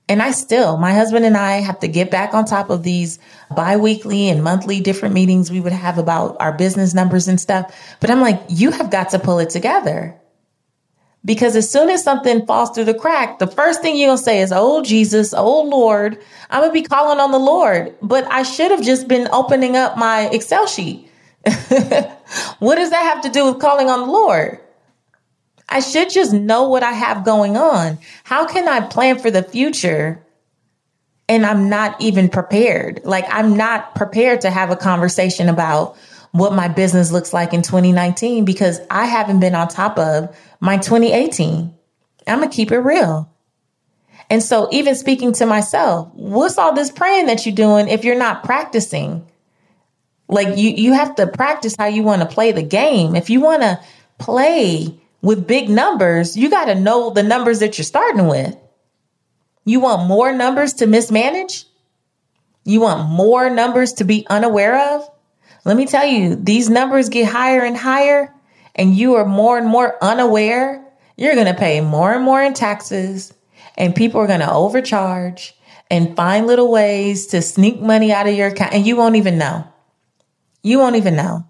And 0.08 0.20
I 0.20 0.32
still, 0.32 0.76
my 0.76 0.92
husband 0.92 1.24
and 1.24 1.36
I 1.36 1.60
have 1.60 1.80
to 1.80 1.88
get 1.88 2.10
back 2.10 2.34
on 2.34 2.44
top 2.44 2.70
of 2.70 2.82
these 2.82 3.18
biweekly 3.54 4.28
and 4.28 4.42
monthly 4.42 4.80
different 4.80 5.14
meetings 5.14 5.50
we 5.50 5.60
would 5.60 5.72
have 5.72 5.96
about 5.96 6.36
our 6.40 6.52
business 6.52 6.92
numbers 6.92 7.28
and 7.28 7.40
stuff. 7.40 7.74
But 8.00 8.10
I'm 8.10 8.20
like, 8.20 8.42
you 8.48 8.72
have 8.72 8.90
got 8.90 9.10
to 9.10 9.18
pull 9.18 9.38
it 9.38 9.50
together. 9.50 10.20
Because 11.24 11.54
as 11.54 11.70
soon 11.70 11.88
as 11.88 12.02
something 12.02 12.46
falls 12.46 12.70
through 12.70 12.86
the 12.86 12.94
crack, 12.94 13.38
the 13.38 13.46
first 13.46 13.80
thing 13.80 13.96
you're 13.96 14.08
going 14.08 14.18
to 14.18 14.24
say 14.24 14.40
is, 14.40 14.52
Oh, 14.52 14.82
Jesus, 14.82 15.32
oh, 15.32 15.62
Lord, 15.62 16.18
I'm 16.50 16.60
going 16.62 16.70
to 16.70 16.82
be 16.82 16.86
calling 16.86 17.20
on 17.20 17.30
the 17.30 17.38
Lord. 17.38 17.94
But 18.02 18.26
I 18.30 18.42
should 18.42 18.72
have 18.72 18.82
just 18.82 19.06
been 19.06 19.28
opening 19.32 19.76
up 19.76 19.96
my 19.96 20.28
Excel 20.30 20.66
sheet. 20.66 21.08
what 22.58 22.76
does 22.76 22.90
that 22.90 23.02
have 23.14 23.22
to 23.22 23.30
do 23.30 23.46
with 23.46 23.60
calling 23.60 23.88
on 23.88 24.00
the 24.00 24.12
Lord? 24.12 24.58
I 25.72 25.80
should 25.80 26.10
just 26.10 26.34
know 26.34 26.68
what 26.68 26.82
I 26.82 26.92
have 26.92 27.24
going 27.24 27.56
on. 27.56 27.98
How 28.24 28.44
can 28.46 28.68
I 28.68 28.80
plan 28.80 29.18
for 29.18 29.30
the 29.30 29.42
future 29.42 30.22
and 31.30 31.46
I'm 31.46 31.70
not 31.70 31.98
even 31.98 32.28
prepared? 32.28 33.00
Like, 33.04 33.24
I'm 33.30 33.56
not 33.56 33.94
prepared 33.94 34.42
to 34.42 34.50
have 34.50 34.70
a 34.70 34.76
conversation 34.76 35.48
about 35.48 35.96
what 36.32 36.52
my 36.52 36.68
business 36.68 37.10
looks 37.10 37.32
like 37.32 37.54
in 37.54 37.62
2019 37.62 38.44
because 38.44 38.80
I 38.90 39.06
haven't 39.06 39.40
been 39.40 39.54
on 39.54 39.68
top 39.68 39.98
of 39.98 40.36
my 40.60 40.76
2018. 40.76 41.74
I'm 42.26 42.38
going 42.38 42.50
to 42.50 42.54
keep 42.54 42.70
it 42.70 42.78
real. 42.78 43.32
And 44.28 44.42
so, 44.42 44.68
even 44.72 44.94
speaking 44.94 45.32
to 45.34 45.46
myself, 45.46 46.10
what's 46.12 46.58
all 46.58 46.74
this 46.74 46.90
praying 46.90 47.26
that 47.26 47.46
you're 47.46 47.54
doing 47.54 47.88
if 47.88 48.04
you're 48.04 48.14
not 48.14 48.44
practicing? 48.44 49.26
Like, 50.28 50.58
you, 50.58 50.68
you 50.68 50.92
have 50.92 51.14
to 51.14 51.26
practice 51.26 51.74
how 51.78 51.86
you 51.86 52.02
want 52.02 52.20
to 52.20 52.28
play 52.28 52.52
the 52.52 52.62
game. 52.62 53.16
If 53.16 53.30
you 53.30 53.40
want 53.40 53.62
to 53.62 53.80
play 54.18 55.01
with 55.22 55.46
big 55.46 55.70
numbers, 55.70 56.36
you 56.36 56.50
got 56.50 56.66
to 56.66 56.74
know 56.74 57.10
the 57.10 57.22
numbers 57.22 57.60
that 57.60 57.78
you're 57.78 57.84
starting 57.84 58.26
with. 58.26 58.56
You 59.64 59.80
want 59.80 60.08
more 60.08 60.32
numbers 60.32 60.74
to 60.74 60.86
mismanage? 60.86 61.64
You 62.64 62.80
want 62.80 63.08
more 63.08 63.48
numbers 63.48 63.94
to 63.94 64.04
be 64.04 64.26
unaware 64.28 64.94
of? 64.94 65.08
Let 65.64 65.76
me 65.76 65.86
tell 65.86 66.04
you, 66.04 66.34
these 66.34 66.68
numbers 66.68 67.08
get 67.08 67.30
higher 67.30 67.62
and 67.62 67.76
higher, 67.76 68.34
and 68.74 68.96
you 68.96 69.14
are 69.14 69.24
more 69.24 69.58
and 69.58 69.66
more 69.66 69.96
unaware. 70.02 70.84
You're 71.16 71.34
going 71.34 71.46
to 71.46 71.54
pay 71.54 71.80
more 71.80 72.12
and 72.12 72.24
more 72.24 72.42
in 72.42 72.54
taxes, 72.54 73.32
and 73.76 73.94
people 73.94 74.20
are 74.20 74.26
going 74.26 74.40
to 74.40 74.52
overcharge 74.52 75.54
and 75.88 76.16
find 76.16 76.46
little 76.46 76.70
ways 76.70 77.28
to 77.28 77.42
sneak 77.42 77.80
money 77.80 78.12
out 78.12 78.26
of 78.26 78.34
your 78.34 78.48
account, 78.48 78.74
and 78.74 78.84
you 78.84 78.96
won't 78.96 79.16
even 79.16 79.38
know. 79.38 79.64
You 80.64 80.78
won't 80.78 80.96
even 80.96 81.14
know. 81.14 81.46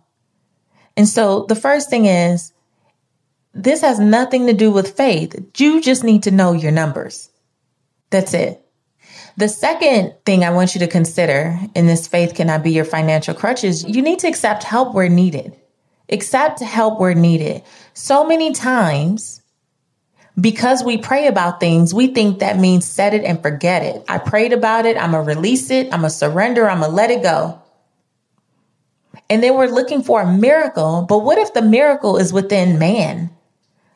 And 0.97 1.09
so 1.09 1.47
the 1.49 1.55
first 1.55 1.89
thing 1.89 2.05
is 2.05 2.53
this 3.55 3.83
has 3.83 3.99
nothing 3.99 4.47
to 4.47 4.53
do 4.53 4.71
with 4.71 4.97
faith. 4.97 5.35
You 5.57 5.81
just 5.81 6.05
need 6.05 6.23
to 6.25 6.31
know 6.31 6.53
your 6.53 6.73
numbers. 6.73 7.31
That's 8.11 8.35
it. 8.35 8.65
The 9.37 9.49
second 9.49 10.15
thing 10.25 10.45
I 10.45 10.51
want 10.51 10.75
you 10.75 10.81
to 10.81 10.87
consider 10.87 11.59
in 11.75 11.87
this 11.87 12.07
faith 12.07 12.35
cannot 12.35 12.63
be 12.63 12.73
your 12.73 12.85
financial 12.85 13.35
crutches. 13.35 13.85
You 13.85 14.03
need 14.03 14.19
to 14.21 14.29
accept 14.29 14.63
help 14.63 14.95
where 14.95 15.09
needed. 15.09 15.57
Accept 16.11 16.61
help 16.61 17.01
where 17.01 17.15
needed. 17.15 17.63
So 17.95 18.27
many 18.27 18.53
times, 18.53 19.41
because 20.39 20.85
we 20.85 20.99
pray 20.99 21.27
about 21.27 21.61
things, 21.61 21.95
we 21.95 22.09
think 22.09 22.41
that 22.41 22.59
means 22.59 22.85
set 22.85 23.15
it 23.15 23.25
and 23.25 23.41
forget 23.41 23.83
it. 23.83 24.05
I 24.09 24.19
prayed 24.19 24.53
about 24.53 24.85
it. 24.85 24.97
I'm 24.97 25.13
going 25.13 25.27
to 25.27 25.35
release 25.35 25.71
it. 25.71 25.87
I'm 25.87 26.01
going 26.01 26.11
to 26.11 26.11
surrender. 26.11 26.69
I'm 26.69 26.81
going 26.81 26.91
to 26.91 26.97
let 26.97 27.11
it 27.11 27.23
go. 27.23 27.63
And 29.31 29.43
then 29.43 29.55
we're 29.55 29.67
looking 29.67 30.03
for 30.03 30.21
a 30.21 30.31
miracle. 30.31 31.07
But 31.09 31.21
what 31.21 31.39
if 31.39 31.55
the 31.55 31.63
miracle 31.63 32.19
is 32.19 32.33
within 32.33 32.79
man? 32.79 33.31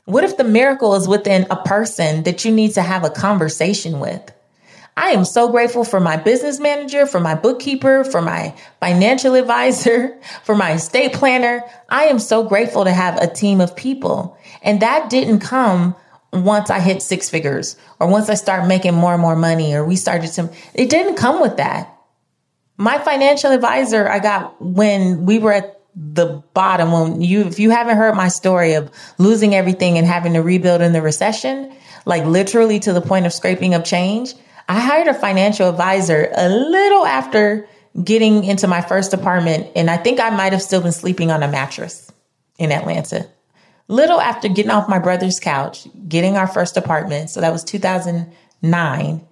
What 0.07 0.23
if 0.23 0.37
the 0.37 0.45
miracle 0.45 0.95
is 0.95 1.09
within 1.09 1.49
a 1.51 1.57
person 1.57 2.23
that 2.23 2.45
you 2.45 2.53
need 2.53 2.75
to 2.75 2.83
have 2.83 3.05
a 3.05 3.11
conversation 3.11 3.99
with? 3.99 4.33
I 4.97 5.11
am 5.11 5.25
so 5.25 5.51
grateful 5.51 5.83
for 5.83 5.99
my 5.99 6.17
business 6.17 6.61
manager, 6.61 7.07
for 7.07 7.19
my 7.19 7.35
bookkeeper, 7.35 8.05
for 8.05 8.23
my 8.23 8.55
financial 8.79 9.35
advisor, 9.35 10.17
for 10.45 10.55
my 10.55 10.75
estate 10.75 11.13
planner. 11.13 11.65
I 11.89 12.05
am 12.05 12.21
so 12.21 12.49
grateful 12.49 12.85
to 12.85 12.93
have 12.93 13.21
a 13.21 13.27
team 13.27 13.61
of 13.61 13.75
people. 13.75 14.39
And 14.63 14.81
that 14.81 15.11
didn't 15.11 15.41
come 15.41 15.97
once 16.33 16.71
I 16.71 16.79
hit 16.79 17.03
six 17.03 17.29
figures 17.29 17.77
or 17.99 18.07
once 18.07 18.29
I 18.29 18.35
start 18.35 18.69
making 18.69 18.95
more 18.95 19.13
and 19.13 19.21
more 19.21 19.37
money 19.37 19.75
or 19.75 19.85
we 19.85 19.97
started 19.97 20.31
to, 20.35 20.53
it 20.73 20.89
didn't 20.89 21.17
come 21.17 21.41
with 21.41 21.57
that. 21.57 21.93
My 22.77 22.99
financial 22.99 23.51
advisor 23.51 24.09
I 24.09 24.21
got 24.21 24.63
when 24.63 25.27
we 25.27 25.41
were 25.41 25.53
at 25.53 25.76
the 25.97 26.43
bottom. 26.53 26.93
When 26.93 27.23
you 27.23 27.47
if 27.47 27.59
you 27.59 27.71
haven't 27.71 27.97
heard 27.97 28.15
my 28.15 28.29
story 28.29 28.75
of 28.75 28.91
losing 29.19 29.55
everything 29.55 29.97
and 29.97 30.07
having 30.07 30.35
to 30.35 30.43
rebuild 30.43 30.83
in 30.83 30.93
the 30.93 31.03
recession 31.03 31.73
like 32.07 32.25
literally 32.25 32.79
to 32.81 32.93
the 32.93 33.01
point 33.03 33.27
of 33.27 33.33
scraping 33.33 33.75
up 33.75 33.85
change 33.85 34.33
i 34.69 34.81
hired 34.81 35.09
a 35.09 35.15
financial 35.15 35.69
advisor 35.69 36.31
a 36.35 36.49
little 36.49 37.05
after 37.05 37.69
getting 38.03 38.45
into 38.45 38.67
my 38.67 38.81
first 38.81 39.13
apartment 39.13 39.67
and 39.77 39.91
i 39.91 39.97
think 39.99 40.19
i 40.19 40.31
might 40.31 40.53
have 40.53 40.63
still 40.63 40.81
been 40.81 40.93
sleeping 40.93 41.31
on 41.31 41.43
a 41.43 41.49
mattress 41.49 42.11
in 42.59 42.73
atlanta. 42.73 43.29
Little 43.89 44.21
after 44.21 44.49
getting 44.49 44.73
off 44.73 44.89
my 44.89 44.99
brother's 44.99 45.39
couch 45.39 45.87
getting 46.09 46.37
our 46.37 46.47
first 46.47 46.77
apartment 46.77 47.29
so 47.31 47.41
that 47.41 47.53
was 47.53 47.63
2009 47.65 49.27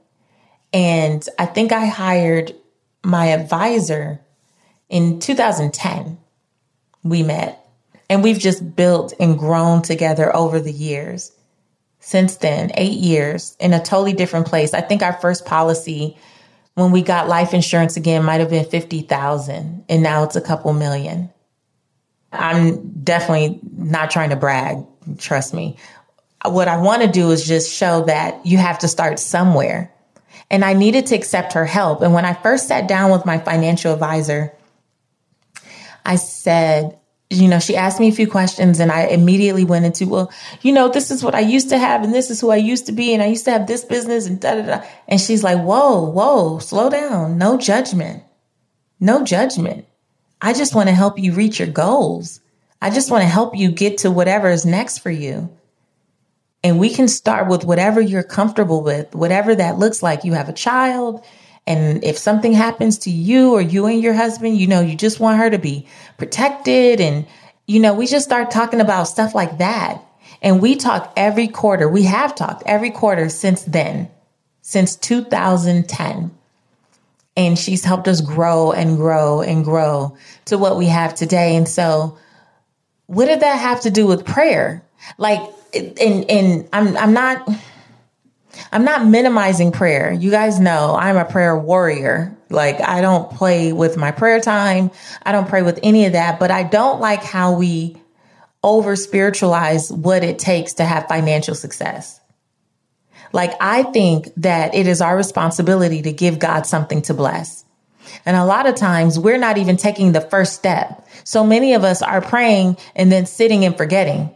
and 0.73 1.29
i 1.39 1.47
think 1.47 1.73
i 1.73 1.87
hired 1.87 2.55
my 3.03 3.27
advisor 3.29 4.21
in 4.89 5.19
2010 5.19 6.19
we 7.05 7.23
met. 7.23 7.65
And 8.11 8.23
we've 8.23 8.39
just 8.39 8.75
built 8.75 9.15
and 9.21 9.39
grown 9.39 9.83
together 9.83 10.35
over 10.35 10.59
the 10.61 10.73
years. 10.73 11.33
Since 12.01 12.37
then, 12.37 12.73
eight 12.75 12.99
years 12.99 13.57
in 13.61 13.73
a 13.73 13.83
totally 13.83 14.13
different 14.13 14.47
place. 14.47 14.75
I 14.75 14.81
think 14.81 15.03
our 15.03 15.15
first 15.15 15.47
policy 15.47 16.19
when 16.75 16.91
we 16.91 17.03
got 17.03 17.29
life 17.29 17.55
insurance 17.55 17.97
again 17.97 18.25
might 18.25 18.41
have 18.41 18.51
been 18.51 18.65
50,000 18.65 19.85
and 19.89 20.03
now 20.03 20.25
it's 20.25 20.37
a 20.37 20.41
couple 20.41 20.73
million. 20.73 21.31
I'm 22.33 22.91
definitely 23.03 23.61
not 23.77 24.11
trying 24.11 24.31
to 24.31 24.37
brag, 24.37 24.85
trust 25.19 25.55
me. 25.55 25.77
What 26.45 26.69
I 26.69 26.77
want 26.79 27.03
to 27.03 27.09
do 27.09 27.31
is 27.31 27.47
just 27.47 27.73
show 27.73 28.05
that 28.05 28.45
you 28.45 28.59
have 28.59 28.81
to 28.81 28.89
start 28.89 29.19
somewhere. 29.19 29.93
And 30.51 30.65
I 30.65 30.75
needed 30.75 31.07
to 31.07 31.15
accept 31.15 31.55
her 31.55 31.65
help. 31.65 32.03
And 32.03 32.13
when 32.13 32.25
I 32.25 32.35
first 32.35 32.69
sat 32.69 32.89
down 32.89 33.13
with 33.13 33.25
my 33.25 33.39
financial 33.39 33.93
advisor, 33.93 34.53
I 36.05 36.17
said, 36.17 36.99
you 37.31 37.49
know, 37.49 37.59
she 37.59 37.77
asked 37.77 38.01
me 38.01 38.09
a 38.09 38.13
few 38.13 38.27
questions 38.27 38.81
and 38.81 38.93
I 38.93 39.07
immediately 39.07 39.65
went 39.65 39.85
into, 39.85 40.07
well, 40.07 40.33
you 40.63 40.73
know, 40.73 40.89
this 40.89 41.11
is 41.11 41.25
what 41.25 41.35
I 41.35 41.41
used 41.41 41.71
to 41.71 41.79
have 41.79 42.05
and 42.05 42.15
this 42.15 42.31
is 42.31 42.41
who 42.41 42.51
I 42.51 42.57
used 42.57 42.87
to 42.87 42.93
be 42.93 43.15
and 43.15 43.23
I 43.23 43.27
used 43.27 43.45
to 43.47 43.51
have 43.51 43.67
this 43.67 43.85
business 43.85 44.27
and 44.27 44.41
da 44.41 44.55
da 44.55 44.63
da. 44.63 44.87
And 45.09 45.21
she's 45.21 45.43
like, 45.43 45.59
whoa, 45.59 46.05
whoa, 46.05 46.59
slow 46.59 46.91
down. 46.91 47.39
No 47.39 47.59
judgment. 47.59 48.23
No 49.01 49.25
judgment. 49.25 49.87
I 50.41 50.53
just 50.53 50.75
want 50.75 50.89
to 50.89 50.95
help 50.95 51.19
you 51.19 51.33
reach 51.33 51.59
your 51.59 51.69
goals. 51.69 52.41
I 52.81 52.91
just 52.91 53.11
want 53.11 53.23
to 53.23 53.29
help 53.29 53.57
you 53.57 53.73
get 53.73 53.99
to 53.99 54.11
whatever 54.11 54.51
is 54.51 54.67
next 54.67 54.99
for 54.99 55.11
you. 55.11 55.51
And 56.63 56.79
we 56.79 56.91
can 56.91 57.09
start 57.09 57.49
with 57.49 57.65
whatever 57.65 58.01
you're 58.01 58.23
comfortable 58.23 58.83
with, 58.83 59.15
whatever 59.15 59.55
that 59.55 59.79
looks 59.79 60.03
like. 60.03 60.25
You 60.25 60.35
have 60.35 60.49
a 60.49 60.55
child, 60.55 61.25
and 61.67 62.05
if 62.05 62.19
something 62.19 62.53
happens 62.53 62.99
to 62.99 63.11
you 63.11 63.53
or 63.53 63.61
you 63.61 63.87
and 63.87 64.03
your 64.03 64.13
husband, 64.13 64.59
you 64.59 64.67
know, 64.67 64.81
you 64.81 64.95
just 64.95 65.19
want 65.19 65.39
her 65.39 65.49
to 65.49 65.59
be 65.59 65.87
protected. 66.19 67.01
And, 67.01 67.27
you 67.67 67.81
know, 67.81 67.95
we 67.95 68.07
just 68.07 68.27
start 68.27 68.51
talking 68.51 68.81
about 68.81 69.05
stuff 69.05 69.35
like 69.35 69.59
that. 69.59 70.03
And 70.43 70.61
we 70.61 70.77
talk 70.77 71.13
every 71.17 71.49
quarter. 71.49 71.89
We 71.89 72.03
have 72.03 72.35
talked 72.35 72.63
every 72.67 72.91
quarter 72.91 73.31
since 73.31 73.63
then, 73.63 74.11
since 74.61 74.95
2010. 74.97 76.31
And 77.37 77.59
she's 77.59 77.83
helped 77.83 78.09
us 78.09 78.21
grow 78.21 78.73
and 78.73 78.97
grow 78.97 79.41
and 79.41 79.65
grow 79.65 80.17
to 80.45 80.59
what 80.59 80.77
we 80.77 80.87
have 80.87 81.15
today. 81.15 81.57
And 81.57 81.67
so, 81.67 82.19
what 83.07 83.27
did 83.27 83.41
that 83.41 83.59
have 83.59 83.81
to 83.83 83.91
do 83.91 84.07
with 84.07 84.25
prayer? 84.25 84.85
Like, 85.19 85.41
and, 85.75 86.31
and 86.31 86.69
I'm, 86.73 86.97
I'm 86.97 87.13
not, 87.13 87.49
I'm 88.73 88.85
not 88.85 89.07
minimizing 89.07 89.73
prayer. 89.73 90.13
You 90.13 90.31
guys 90.31 90.61
know 90.61 90.97
I'm 90.97 91.17
a 91.17 91.25
prayer 91.25 91.57
warrior. 91.57 92.37
Like 92.51 92.81
I 92.81 93.01
don't 93.01 93.31
play 93.31 93.73
with 93.73 93.97
my 93.97 94.11
prayer 94.11 94.41
time. 94.41 94.91
I 95.23 95.33
don't 95.33 95.49
pray 95.49 95.63
with 95.63 95.81
any 95.83 96.07
of 96.07 96.13
that, 96.13 96.39
but 96.39 96.51
I 96.51 96.63
don't 96.63 97.01
like 97.01 97.23
how 97.23 97.55
we 97.55 97.97
over 98.63 98.97
spiritualize 98.97 99.93
what 99.93 100.25
it 100.25 100.39
takes 100.39 100.75
to 100.75 100.85
have 100.85 101.07
financial 101.07 101.55
success. 101.55 102.19
Like, 103.35 103.53
I 103.61 103.83
think 103.83 104.29
that 104.37 104.77
it 104.77 104.87
is 104.87 105.01
our 105.01 105.17
responsibility 105.17 106.03
to 106.03 106.13
give 106.13 106.39
God 106.39 106.67
something 106.67 107.03
to 107.03 107.15
bless. 107.15 107.65
And 108.25 108.37
a 108.37 108.45
lot 108.45 108.67
of 108.67 108.77
times 108.77 109.19
we're 109.19 109.39
not 109.39 109.59
even 109.59 109.77
taking 109.77 110.13
the 110.13 110.21
first 110.21 110.55
step. 110.55 111.07
So 111.25 111.45
many 111.45 111.75
of 111.75 111.83
us 111.83 112.01
are 112.01 112.21
praying 112.21 112.77
and 112.95 113.11
then 113.11 113.27
sitting 113.27 113.65
and 113.65 113.77
forgetting. 113.77 114.33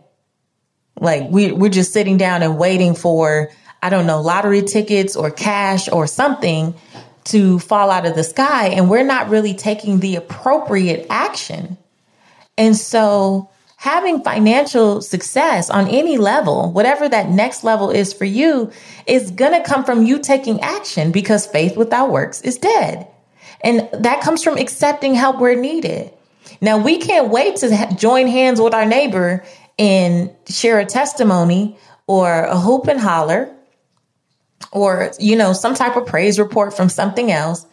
Like 1.01 1.31
we, 1.31 1.53
we're 1.53 1.71
just 1.71 1.93
sitting 1.93 2.17
down 2.17 2.43
and 2.43 2.59
waiting 2.59 2.97
for, 2.97 3.51
I 3.83 3.91
don't 3.91 4.07
know, 4.07 4.21
lottery 4.21 4.63
tickets 4.63 5.17
or 5.17 5.31
cash 5.31 5.89
or 5.91 6.07
something 6.07 6.75
to 7.25 7.59
fall 7.59 7.91
out 7.91 8.07
of 8.07 8.15
the 8.15 8.25
sky. 8.25 8.69
And 8.69 8.89
we're 8.89 9.05
not 9.05 9.29
really 9.29 9.55
taking 9.55 10.01
the 10.01 10.17
appropriate 10.17 11.07
action. 11.11 11.77
And 12.57 12.77
so 12.77 13.51
having 13.77 14.25
financial 14.25 15.01
success 15.01 15.71
on 15.71 15.87
any 15.89 16.19
level, 16.19 16.73
whatever 16.73 17.09
that 17.09 17.29
next 17.29 17.63
level 17.63 17.91
is 17.91 18.13
for 18.13 18.25
you, 18.25 18.73
is 19.07 19.31
going 19.31 19.53
to 19.53 19.69
come 19.69 19.85
from 19.85 20.05
you 20.05 20.19
taking 20.19 20.61
action 20.61 21.13
because 21.13 21.47
faith 21.47 21.77
without 21.77 22.11
works 22.11 22.41
is 22.43 22.59
dead. 22.59 23.07
And 23.61 23.89
that 23.93 24.21
comes 24.21 24.43
from 24.43 24.57
accepting 24.57 25.15
help 25.15 25.39
where 25.39 25.55
needed. 25.55 26.13
Now, 26.61 26.79
we 26.79 26.99
can't 26.99 27.31
wait 27.31 27.57
to 27.57 27.95
join 27.97 28.27
hands 28.27 28.61
with 28.61 28.75
our 28.75 28.87
neighbor 28.87 29.45
and 29.79 30.31
share 30.49 30.81
a 30.81 30.87
testimony 30.87 31.79
or 32.07 32.45
a 32.45 32.59
hoop 32.59 32.89
and 32.89 32.99
holler 32.99 33.55
or, 34.73 35.13
you 35.19 35.37
know, 35.37 35.53
some 35.53 35.75
type 35.75 35.97
of 35.97 36.07
praise 36.07 36.39
report 36.39 36.77
from 36.77 36.89
something 36.89 37.31
else. 37.31 37.67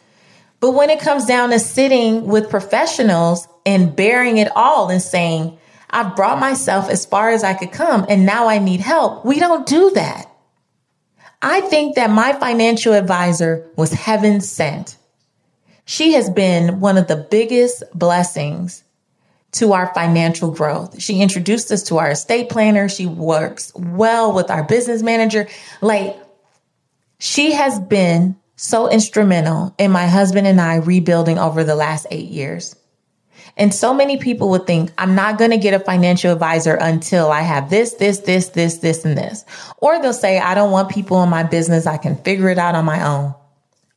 But 0.60 0.72
when 0.72 0.90
it 0.90 1.00
comes 1.00 1.26
down 1.26 1.50
to 1.52 1.60
sitting 1.60 2.28
with 2.28 2.50
professionals 2.50 3.48
and 3.66 3.96
bearing 3.96 4.38
it 4.38 4.50
all 4.56 4.90
and 4.90 5.02
saying, 5.02 5.58
I've 5.90 6.16
brought 6.16 6.40
myself 6.40 6.90
as 6.90 7.06
far 7.06 7.30
as 7.30 7.44
I 7.44 7.54
could 7.54 7.72
come 7.72 8.06
and 8.10 8.26
now 8.26 8.48
I 8.48 8.60
need 8.60 8.80
help, 8.80 9.26
we 9.26 9.40
don't 9.40 9.66
do 9.66 9.92
that. 9.92 10.30
I 11.42 11.62
think 11.62 11.96
that 11.96 12.10
my 12.10 12.34
financial 12.34 12.94
advisor 12.94 13.70
was 13.76 13.92
heaven 13.92 14.42
sent. 14.42 14.98
She 15.86 16.14
has 16.14 16.30
been 16.30 16.80
one 16.80 16.98
of 16.98 17.08
the 17.08 17.16
biggest 17.18 17.84
blessings 17.94 18.84
to 19.52 19.74
our 19.74 19.94
financial 19.94 20.52
growth. 20.52 21.00
She 21.02 21.22
introduced 21.22 21.72
us 21.72 21.84
to 21.84 21.98
our 21.98 22.10
estate 22.10 22.50
planner. 22.50 22.90
She 22.90 23.06
works 23.06 23.72
well 23.76 24.34
with 24.34 24.50
our 24.50 24.64
business 24.64 25.02
manager. 25.02 25.48
Like 25.82 26.18
she 27.20 27.54
has 27.54 27.80
been 27.80 28.36
so 28.56 28.90
instrumental 28.90 29.76
in 29.78 29.92
my 29.92 30.08
husband 30.08 30.48
and 30.48 30.62
I 30.62 30.78
rebuilding 30.78 31.38
over 31.38 31.64
the 31.64 31.76
last 31.76 32.08
eight 32.10 32.30
years. 32.30 32.76
And 33.58 33.74
so 33.74 33.94
many 33.94 34.18
people 34.18 34.50
would 34.50 34.68
think, 34.68 34.92
I'm 34.98 35.16
not 35.16 35.38
going 35.38 35.52
to 35.52 35.58
get 35.58 35.74
a 35.74 35.80
financial 35.80 36.32
advisor 36.32 36.76
until 36.76 37.32
I 37.32 37.42
have 37.42 37.70
this, 37.70 37.94
this, 37.94 38.20
this, 38.20 38.50
this, 38.50 38.80
this, 38.80 39.06
and 39.06 39.18
this. 39.18 39.46
Or 39.78 40.02
they'll 40.02 40.14
say, 40.14 40.40
I 40.40 40.56
don't 40.56 40.72
want 40.72 40.90
people 40.90 41.24
in 41.24 41.30
my 41.30 41.44
business. 41.44 41.86
I 41.88 41.98
can 41.98 42.18
figure 42.18 42.50
it 42.50 42.58
out 42.58 42.76
on 42.76 42.84
my 42.84 43.06
own. 43.06 43.34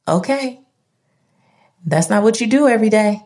Okay. 0.06 0.60
That's 1.84 2.10
not 2.10 2.22
what 2.22 2.40
you 2.40 2.46
do 2.46 2.68
every 2.68 2.88
day. 2.88 3.22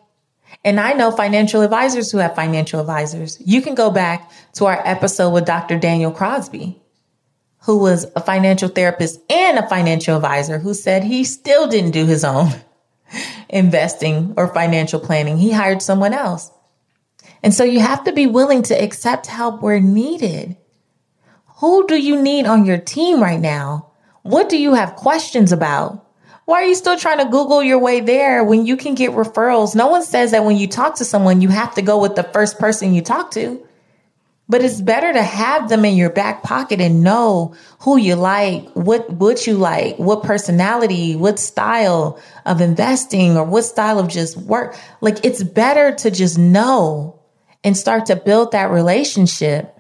And 0.64 0.78
I 0.78 0.92
know 0.92 1.10
financial 1.10 1.62
advisors 1.62 2.10
who 2.10 2.18
have 2.18 2.34
financial 2.34 2.80
advisors. 2.80 3.38
You 3.44 3.60
can 3.62 3.74
go 3.74 3.90
back 3.90 4.30
to 4.54 4.66
our 4.66 4.80
episode 4.86 5.30
with 5.30 5.44
Dr. 5.44 5.78
Daniel 5.78 6.12
Crosby, 6.12 6.81
who 7.64 7.78
was 7.78 8.06
a 8.16 8.20
financial 8.20 8.68
therapist 8.68 9.20
and 9.30 9.58
a 9.58 9.68
financial 9.68 10.16
advisor 10.16 10.58
who 10.58 10.74
said 10.74 11.04
he 11.04 11.24
still 11.24 11.68
didn't 11.68 11.92
do 11.92 12.06
his 12.06 12.24
own 12.24 12.50
investing 13.48 14.34
or 14.36 14.48
financial 14.48 14.98
planning. 14.98 15.38
He 15.38 15.52
hired 15.52 15.82
someone 15.82 16.12
else. 16.12 16.50
And 17.42 17.54
so 17.54 17.64
you 17.64 17.80
have 17.80 18.04
to 18.04 18.12
be 18.12 18.26
willing 18.26 18.62
to 18.64 18.74
accept 18.74 19.26
help 19.26 19.62
where 19.62 19.80
needed. 19.80 20.56
Who 21.58 21.86
do 21.86 21.96
you 21.96 22.20
need 22.20 22.46
on 22.46 22.64
your 22.64 22.78
team 22.78 23.22
right 23.22 23.40
now? 23.40 23.92
What 24.22 24.48
do 24.48 24.58
you 24.58 24.74
have 24.74 24.96
questions 24.96 25.52
about? 25.52 26.06
Why 26.44 26.62
are 26.62 26.66
you 26.66 26.74
still 26.74 26.98
trying 26.98 27.18
to 27.18 27.30
Google 27.30 27.62
your 27.62 27.78
way 27.78 28.00
there 28.00 28.42
when 28.42 28.66
you 28.66 28.76
can 28.76 28.96
get 28.96 29.12
referrals? 29.12 29.76
No 29.76 29.86
one 29.86 30.02
says 30.02 30.32
that 30.32 30.44
when 30.44 30.56
you 30.56 30.66
talk 30.66 30.96
to 30.96 31.04
someone, 31.04 31.40
you 31.40 31.48
have 31.48 31.74
to 31.76 31.82
go 31.82 32.00
with 32.00 32.16
the 32.16 32.24
first 32.24 32.58
person 32.58 32.94
you 32.94 33.02
talk 33.02 33.30
to. 33.32 33.64
But 34.52 34.62
it's 34.62 34.82
better 34.82 35.10
to 35.10 35.22
have 35.22 35.70
them 35.70 35.86
in 35.86 35.96
your 35.96 36.10
back 36.10 36.42
pocket 36.42 36.78
and 36.78 37.02
know 37.02 37.54
who 37.80 37.96
you 37.96 38.16
like, 38.16 38.68
what 38.72 39.08
what 39.08 39.46
you 39.46 39.54
like, 39.54 39.96
what 39.96 40.24
personality, 40.24 41.16
what 41.16 41.38
style 41.38 42.20
of 42.44 42.60
investing 42.60 43.38
or 43.38 43.44
what 43.44 43.62
style 43.62 43.98
of 43.98 44.08
just 44.08 44.36
work. 44.36 44.76
Like 45.00 45.24
it's 45.24 45.42
better 45.42 45.94
to 45.94 46.10
just 46.10 46.36
know 46.36 47.18
and 47.64 47.74
start 47.74 48.04
to 48.06 48.14
build 48.14 48.52
that 48.52 48.70
relationship 48.70 49.74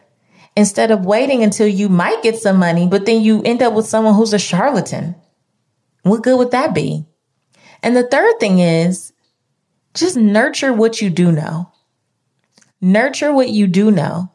instead 0.56 0.90
of 0.90 1.04
waiting 1.04 1.42
until 1.42 1.66
you 1.66 1.90
might 1.90 2.22
get 2.22 2.38
some 2.38 2.56
money, 2.56 2.86
but 2.86 3.04
then 3.04 3.20
you 3.20 3.42
end 3.42 3.60
up 3.60 3.74
with 3.74 3.84
someone 3.84 4.14
who's 4.14 4.32
a 4.32 4.38
charlatan. 4.38 5.14
What 6.02 6.22
good 6.22 6.38
would 6.38 6.52
that 6.52 6.74
be? 6.74 7.04
And 7.82 7.94
the 7.94 8.08
third 8.08 8.40
thing 8.40 8.60
is 8.60 9.12
just 9.92 10.16
nurture 10.16 10.72
what 10.72 11.02
you 11.02 11.10
do 11.10 11.30
know. 11.30 11.70
Nurture 12.80 13.34
what 13.34 13.50
you 13.50 13.66
do 13.66 13.90
know. 13.90 14.31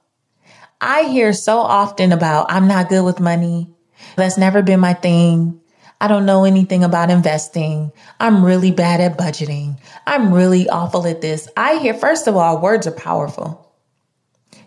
I 0.80 1.04
hear 1.04 1.34
so 1.34 1.58
often 1.58 2.12
about, 2.12 2.52
I'm 2.52 2.68
not 2.68 2.90
good 2.90 3.04
with 3.04 3.20
money. 3.20 3.74
That's 4.16 4.38
never 4.38 4.62
been 4.62 4.80
my 4.80 4.94
thing. 4.94 5.60
I 6.00 6.08
don't 6.08 6.28
know 6.28 6.44
anything 6.44 6.84
about 6.84 7.10
investing. 7.10 7.92
I'm 8.20 8.46
really 8.46 8.72
bad 8.72 9.02
at 9.02 9.18
budgeting. 9.18 9.80
I'm 10.06 10.32
really 10.32 10.70
awful 10.70 11.08
at 11.08 11.22
this. 11.22 11.50
I 11.58 11.80
hear, 11.80 11.96
first 11.96 12.28
of 12.28 12.36
all, 12.36 12.62
words 12.62 12.86
are 12.86 12.92
powerful. 12.92 13.76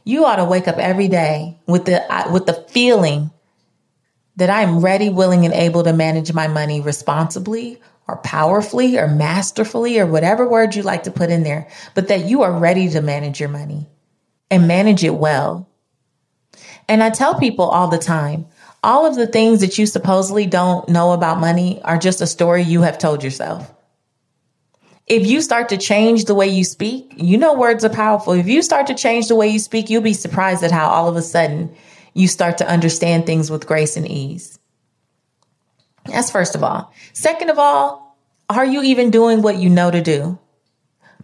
You 0.05 0.25
ought 0.25 0.37
to 0.37 0.45
wake 0.45 0.67
up 0.67 0.79
every 0.79 1.07
day 1.07 1.61
with 1.69 1.85
the, 1.85 2.03
uh, 2.13 2.33
with 2.33 2.47
the 2.47 2.55
feeling 2.71 3.31
that 4.37 4.51
I'm 4.51 4.81
ready, 4.81 5.09
willing, 5.09 5.45
and 5.45 5.55
able 5.55 5.85
to 5.85 5.93
manage 5.93 6.33
my 6.33 6.49
money 6.49 6.81
responsibly 6.81 7.81
or 8.09 8.17
powerfully 8.17 8.99
or 8.99 9.07
masterfully 9.07 10.01
or 10.01 10.07
whatever 10.07 10.49
word 10.49 10.75
you 10.75 10.83
like 10.83 11.05
to 11.05 11.13
put 11.13 11.31
in 11.31 11.45
there, 11.45 11.69
but 11.95 12.09
that 12.09 12.25
you 12.25 12.43
are 12.43 12.59
ready 12.59 12.89
to 12.89 13.01
manage 13.01 13.39
your 13.39 13.49
money 13.49 13.89
and 14.51 14.67
manage 14.67 15.05
it 15.05 15.15
well. 15.15 15.70
And 16.91 17.05
I 17.05 17.11
tell 17.11 17.39
people 17.39 17.67
all 17.67 17.87
the 17.87 17.99
time, 17.99 18.47
all 18.83 19.07
of 19.07 19.15
the 19.15 19.29
things 19.29 19.61
that 19.61 19.79
you 19.79 19.87
supposedly 19.87 20.45
don't 20.45 20.89
know 20.89 21.13
about 21.13 21.39
money 21.39 21.81
are 21.83 21.97
just 21.97 22.21
a 22.21 22.27
story 22.27 22.65
you 22.65 22.83
have 22.83 22.99
told 22.99 23.23
yourself. 23.23 23.73
If 25.07 25.25
you 25.25 25.41
start 25.41 25.69
to 25.69 25.77
change 25.77 26.25
the 26.25 26.35
way 26.35 26.49
you 26.49 26.65
speak, 26.65 27.13
you 27.17 27.39
know 27.39 27.55
words 27.55 27.85
are 27.85 27.91
powerful. 27.91 28.33
If 28.33 28.49
you 28.49 28.61
start 28.61 28.89
to 28.89 28.97
change 28.97 29.29
the 29.29 29.37
way 29.37 29.47
you 29.47 29.61
speak, 29.61 29.89
you'll 29.89 30.03
be 30.03 30.15
surprised 30.15 30.65
at 30.65 30.73
how 30.73 30.89
all 30.89 31.09
of 31.09 31.15
a 31.15 31.23
sudden 31.23 31.73
you 32.13 32.27
start 32.27 32.59
to 32.59 32.69
understand 32.69 33.25
things 33.25 33.53
with 33.53 33.69
grace 33.69 33.97
and 33.97 34.11
ease. 34.11 34.59
That's 36.07 36.33
first 36.33 36.57
of 36.57 36.65
all. 36.65 36.93
Second 37.13 37.51
of 37.51 37.59
all, 37.61 38.19
are 38.49 38.67
you 38.67 38.83
even 38.83 39.13
doing 39.13 39.43
what 39.43 39.59
you 39.59 39.71
know 39.71 39.93
to 39.93 40.03
do? 40.03 40.41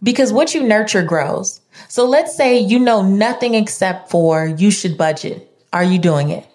Because 0.00 0.33
what 0.33 0.55
you 0.55 0.62
nurture 0.62 1.02
grows. 1.02 1.61
So 1.88 2.07
let's 2.07 2.37
say 2.37 2.57
you 2.57 2.79
know 2.79 3.02
nothing 3.02 3.55
except 3.55 4.12
for 4.12 4.46
you 4.46 4.70
should 4.70 4.96
budget. 4.96 5.55
Are 5.77 5.85
you 5.85 5.99
doing 5.99 6.31
it? 6.31 6.47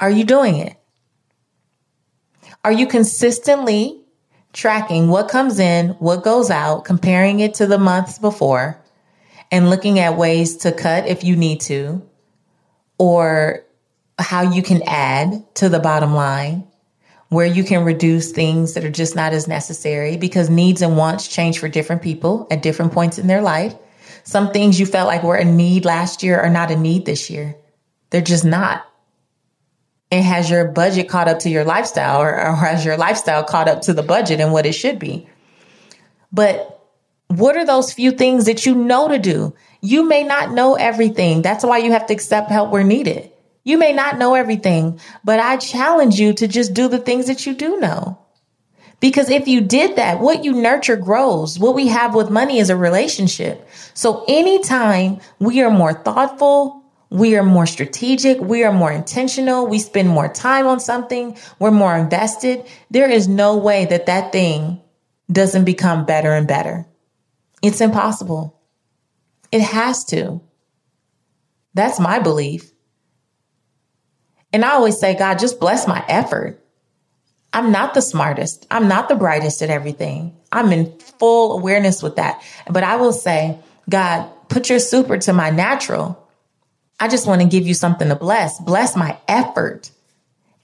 Are 0.00 0.10
you 0.10 0.24
doing 0.24 0.56
it? 0.56 0.74
Are 2.64 2.72
you 2.72 2.86
consistently 2.86 4.00
tracking 4.52 5.08
what 5.08 5.28
comes 5.28 5.58
in, 5.58 5.90
what 5.98 6.24
goes 6.24 6.50
out, 6.50 6.84
comparing 6.84 7.40
it 7.40 7.54
to 7.54 7.66
the 7.66 7.78
months 7.78 8.18
before, 8.18 8.82
and 9.52 9.70
looking 9.70 9.98
at 9.98 10.16
ways 10.16 10.56
to 10.58 10.72
cut 10.72 11.06
if 11.06 11.24
you 11.24 11.36
need 11.36 11.60
to? 11.62 12.02
or 12.98 13.64
how 14.18 14.42
you 14.42 14.62
can 14.62 14.82
add 14.86 15.44
to 15.56 15.68
the 15.68 15.78
bottom 15.78 16.14
line, 16.14 16.66
where 17.28 17.46
you 17.46 17.64
can 17.64 17.84
reduce 17.84 18.32
things 18.32 18.74
that 18.74 18.84
are 18.84 18.90
just 18.90 19.16
not 19.16 19.32
as 19.32 19.46
necessary 19.46 20.16
because 20.16 20.48
needs 20.48 20.80
and 20.80 20.96
wants 20.96 21.28
change 21.28 21.58
for 21.58 21.68
different 21.68 22.02
people 22.02 22.46
at 22.50 22.62
different 22.62 22.92
points 22.92 23.18
in 23.18 23.26
their 23.26 23.42
life. 23.42 23.74
Some 24.26 24.50
things 24.50 24.80
you 24.80 24.86
felt 24.86 25.06
like 25.06 25.22
were 25.22 25.36
a 25.36 25.44
need 25.44 25.84
last 25.84 26.24
year 26.24 26.40
are 26.40 26.50
not 26.50 26.72
a 26.72 26.76
need 26.76 27.06
this 27.06 27.30
year. 27.30 27.54
They're 28.10 28.20
just 28.20 28.44
not. 28.44 28.84
And 30.10 30.24
has 30.24 30.50
your 30.50 30.66
budget 30.66 31.08
caught 31.08 31.28
up 31.28 31.38
to 31.40 31.48
your 31.48 31.64
lifestyle 31.64 32.20
or, 32.20 32.34
or 32.34 32.56
has 32.56 32.84
your 32.84 32.96
lifestyle 32.96 33.44
caught 33.44 33.68
up 33.68 33.82
to 33.82 33.92
the 33.92 34.02
budget 34.02 34.40
and 34.40 34.52
what 34.52 34.66
it 34.66 34.72
should 34.72 34.98
be? 34.98 35.28
But 36.32 36.84
what 37.28 37.56
are 37.56 37.64
those 37.64 37.92
few 37.92 38.10
things 38.10 38.46
that 38.46 38.66
you 38.66 38.74
know 38.74 39.06
to 39.06 39.18
do? 39.20 39.54
You 39.80 40.08
may 40.08 40.24
not 40.24 40.50
know 40.50 40.74
everything. 40.74 41.40
That's 41.42 41.64
why 41.64 41.78
you 41.78 41.92
have 41.92 42.06
to 42.06 42.12
accept 42.12 42.50
help 42.50 42.72
where 42.72 42.82
needed. 42.82 43.30
You 43.62 43.78
may 43.78 43.92
not 43.92 44.18
know 44.18 44.34
everything, 44.34 44.98
but 45.22 45.38
I 45.38 45.56
challenge 45.56 46.18
you 46.18 46.32
to 46.34 46.48
just 46.48 46.74
do 46.74 46.88
the 46.88 46.98
things 46.98 47.28
that 47.28 47.46
you 47.46 47.54
do 47.54 47.78
know. 47.78 48.18
Because 49.00 49.30
if 49.30 49.46
you 49.46 49.60
did 49.60 49.96
that, 49.96 50.20
what 50.20 50.44
you 50.44 50.52
nurture 50.52 50.96
grows. 50.96 51.58
What 51.58 51.74
we 51.74 51.88
have 51.88 52.14
with 52.14 52.30
money 52.30 52.58
is 52.58 52.70
a 52.70 52.76
relationship. 52.76 53.68
So 53.94 54.24
anytime 54.26 55.20
we 55.38 55.60
are 55.62 55.70
more 55.70 55.92
thoughtful, 55.92 56.82
we 57.10 57.36
are 57.36 57.42
more 57.42 57.66
strategic, 57.66 58.40
we 58.40 58.64
are 58.64 58.72
more 58.72 58.90
intentional, 58.90 59.66
we 59.66 59.78
spend 59.78 60.08
more 60.08 60.28
time 60.28 60.66
on 60.66 60.80
something, 60.80 61.36
we're 61.58 61.70
more 61.70 61.96
invested, 61.96 62.66
there 62.90 63.08
is 63.08 63.28
no 63.28 63.56
way 63.56 63.84
that 63.84 64.06
that 64.06 64.32
thing 64.32 64.80
doesn't 65.30 65.64
become 65.64 66.04
better 66.04 66.32
and 66.32 66.48
better. 66.48 66.86
It's 67.62 67.80
impossible. 67.80 68.60
It 69.52 69.60
has 69.60 70.04
to. 70.06 70.40
That's 71.74 72.00
my 72.00 72.18
belief. 72.18 72.72
And 74.52 74.64
I 74.64 74.70
always 74.70 74.98
say, 74.98 75.16
God, 75.16 75.38
just 75.38 75.60
bless 75.60 75.86
my 75.86 76.04
effort. 76.08 76.64
I'm 77.52 77.72
not 77.72 77.94
the 77.94 78.02
smartest. 78.02 78.66
I'm 78.70 78.88
not 78.88 79.08
the 79.08 79.14
brightest 79.14 79.62
at 79.62 79.70
everything. 79.70 80.36
I'm 80.52 80.72
in 80.72 80.98
full 80.98 81.58
awareness 81.58 82.02
with 82.02 82.16
that. 82.16 82.42
But 82.68 82.84
I 82.84 82.96
will 82.96 83.12
say, 83.12 83.58
God, 83.88 84.30
put 84.48 84.68
your 84.68 84.78
super 84.78 85.18
to 85.18 85.32
my 85.32 85.50
natural. 85.50 86.22
I 86.98 87.08
just 87.08 87.26
want 87.26 87.42
to 87.42 87.48
give 87.48 87.66
you 87.66 87.74
something 87.74 88.08
to 88.08 88.16
bless. 88.16 88.60
Bless 88.60 88.96
my 88.96 89.18
effort. 89.28 89.90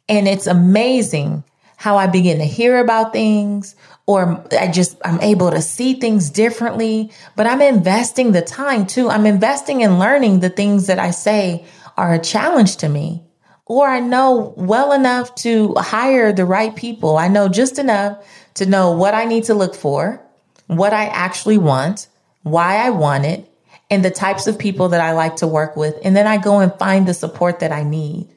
And 0.09 0.29
it's 0.29 0.47
amazing 0.47 1.45
how 1.77 1.97
I 1.97 2.07
begin 2.07 2.39
to 2.39 2.45
hear 2.45 2.79
about 2.79 3.13
things 3.13 3.75
or 4.07 4.45
I 4.53 4.69
just, 4.69 4.97
I'm 5.05 5.21
able 5.21 5.51
to 5.51 5.61
see 5.61 5.95
things 5.95 6.31
differently, 6.31 7.11
but 7.35 7.47
I'm 7.47 7.61
investing 7.61 8.33
the 8.33 8.43
time 8.43 8.87
too. 8.87 9.09
I'm 9.09 9.27
investing 9.27 9.81
in 9.81 9.99
learning 9.99 10.41
the 10.41 10.51
things 10.51 10.87
that 10.87 10.99
I 10.99 11.11
say 11.11 11.65
are 11.97 12.15
a 12.15 12.21
challenge 12.21 12.77
to 12.79 12.89
me 12.89 13.25
or 13.73 13.89
I 13.89 14.01
know 14.01 14.53
well 14.59 14.93
enough 14.93 15.35
to 15.37 15.73
hire 15.79 16.31
the 16.31 16.45
right 16.45 16.77
people. 16.77 17.17
I 17.17 17.29
know 17.29 17.49
just 17.49 17.79
enough 17.79 18.23
to 18.57 18.67
know 18.67 18.91
what 18.91 19.15
I 19.15 19.25
need 19.25 19.45
to 19.45 19.55
look 19.55 19.75
for, 19.75 20.23
what 20.67 20.93
I 20.93 21.07
actually 21.07 21.57
want, 21.57 22.07
why 22.43 22.77
I 22.77 22.91
want 22.91 23.25
it, 23.25 23.51
and 23.89 24.05
the 24.05 24.11
types 24.11 24.47
of 24.47 24.59
people 24.59 24.91
that 24.91 25.01
I 25.01 25.13
like 25.13 25.37
to 25.37 25.47
work 25.47 25.75
with. 25.75 25.95
And 26.05 26.15
then 26.15 26.27
I 26.27 26.37
go 26.37 26.59
and 26.59 26.79
find 26.79 27.09
the 27.09 27.15
support 27.15 27.61
that 27.61 27.73
I 27.73 27.83
need 27.83 28.29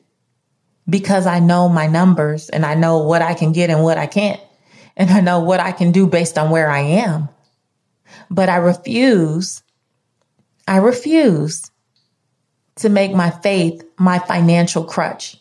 because 0.90 1.28
I 1.28 1.40
know 1.40 1.68
my 1.68 1.88
numbers 1.88 2.48
and 2.48 2.66
I 2.66 2.76
know 2.76 3.00
what 3.00 3.22
I 3.22 3.34
can 3.34 3.52
get 3.52 3.70
and 3.70 3.84
what 3.84 3.98
I 3.98 4.08
can't. 4.08 4.40
And 4.96 5.10
I 5.10 5.20
know 5.20 5.42
what 5.42 5.60
I 5.60 5.74
can 5.74 5.92
do 5.92 6.08
based 6.08 6.38
on 6.38 6.50
where 6.50 6.70
I 6.70 6.80
am. 6.80 7.28
But 8.32 8.48
I 8.48 8.56
refuse, 8.56 9.64
I 10.66 10.78
refuse 10.78 11.70
to 12.78 12.88
make 12.88 13.12
my 13.12 13.32
faith 13.32 13.85
my 13.98 14.20
financial 14.20 14.84
crutch. 14.84 15.38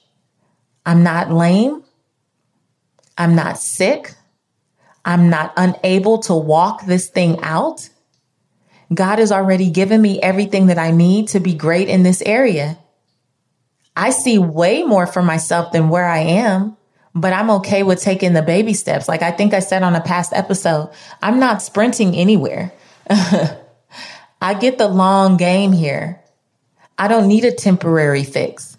I'm 0.87 1.03
not 1.03 1.33
lame. 1.33 1.83
I'm 3.17 3.35
not 3.35 3.59
sick. 3.59 4.15
I'm 5.05 5.31
not 5.31 5.53
unable 5.57 6.19
to 6.21 6.35
walk 6.35 6.87
this 6.87 7.09
thing 7.09 7.41
out. 7.43 7.89
God 8.93 9.19
has 9.19 9.33
already 9.33 9.71
given 9.71 10.01
me 10.01 10.21
everything 10.21 10.67
that 10.67 10.79
I 10.79 10.91
need 10.91 11.29
to 11.29 11.41
be 11.41 11.55
great 11.55 11.89
in 11.89 12.03
this 12.03 12.23
area. 12.23 12.79
I 13.97 14.11
see 14.11 14.39
way 14.39 14.83
more 14.83 15.07
for 15.07 15.23
myself 15.23 15.73
than 15.73 15.89
where 15.89 16.07
I 16.07 16.19
am, 16.19 16.77
but 17.15 17.33
I'm 17.33 17.51
okay 17.51 17.83
with 17.83 18.01
taking 18.03 18.33
the 18.33 18.43
baby 18.43 18.75
steps. 18.75 19.09
Like 19.09 19.23
I 19.23 19.31
think 19.31 19.55
I 19.55 19.61
said 19.61 19.83
on 19.83 19.95
a 19.95 20.01
past 20.01 20.33
episode, 20.33 20.91
I'm 21.23 21.39
not 21.39 21.63
sprinting 21.63 22.15
anywhere. 22.15 22.73
I 23.11 24.55
get 24.59 24.79
the 24.79 24.89
long 24.89 25.37
game 25.37 25.73
here. 25.73 26.24
I 26.99 27.09
don't 27.09 27.29
need 27.29 27.45
a 27.45 27.53
temporary 27.53 28.25
fix. 28.25 28.77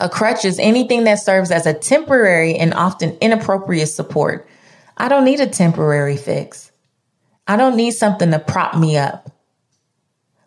A 0.00 0.08
crutch 0.08 0.44
is 0.44 0.58
anything 0.58 1.04
that 1.04 1.20
serves 1.20 1.50
as 1.50 1.66
a 1.66 1.74
temporary 1.74 2.56
and 2.56 2.74
often 2.74 3.16
inappropriate 3.20 3.88
support. 3.88 4.48
I 4.96 5.08
don't 5.08 5.24
need 5.24 5.40
a 5.40 5.46
temporary 5.46 6.16
fix. 6.16 6.72
I 7.46 7.56
don't 7.56 7.76
need 7.76 7.92
something 7.92 8.30
to 8.30 8.38
prop 8.38 8.76
me 8.76 8.96
up. 8.96 9.30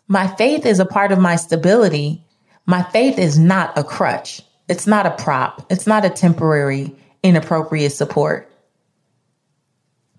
My 0.06 0.26
faith 0.26 0.64
is 0.64 0.80
a 0.80 0.86
part 0.86 1.12
of 1.12 1.18
my 1.18 1.36
stability. 1.36 2.24
My 2.66 2.82
faith 2.82 3.18
is 3.18 3.38
not 3.38 3.76
a 3.76 3.84
crutch. 3.84 4.42
It's 4.68 4.86
not 4.86 5.06
a 5.06 5.10
prop. 5.10 5.66
It's 5.70 5.86
not 5.86 6.04
a 6.04 6.10
temporary, 6.10 6.94
inappropriate 7.22 7.92
support. 7.92 8.47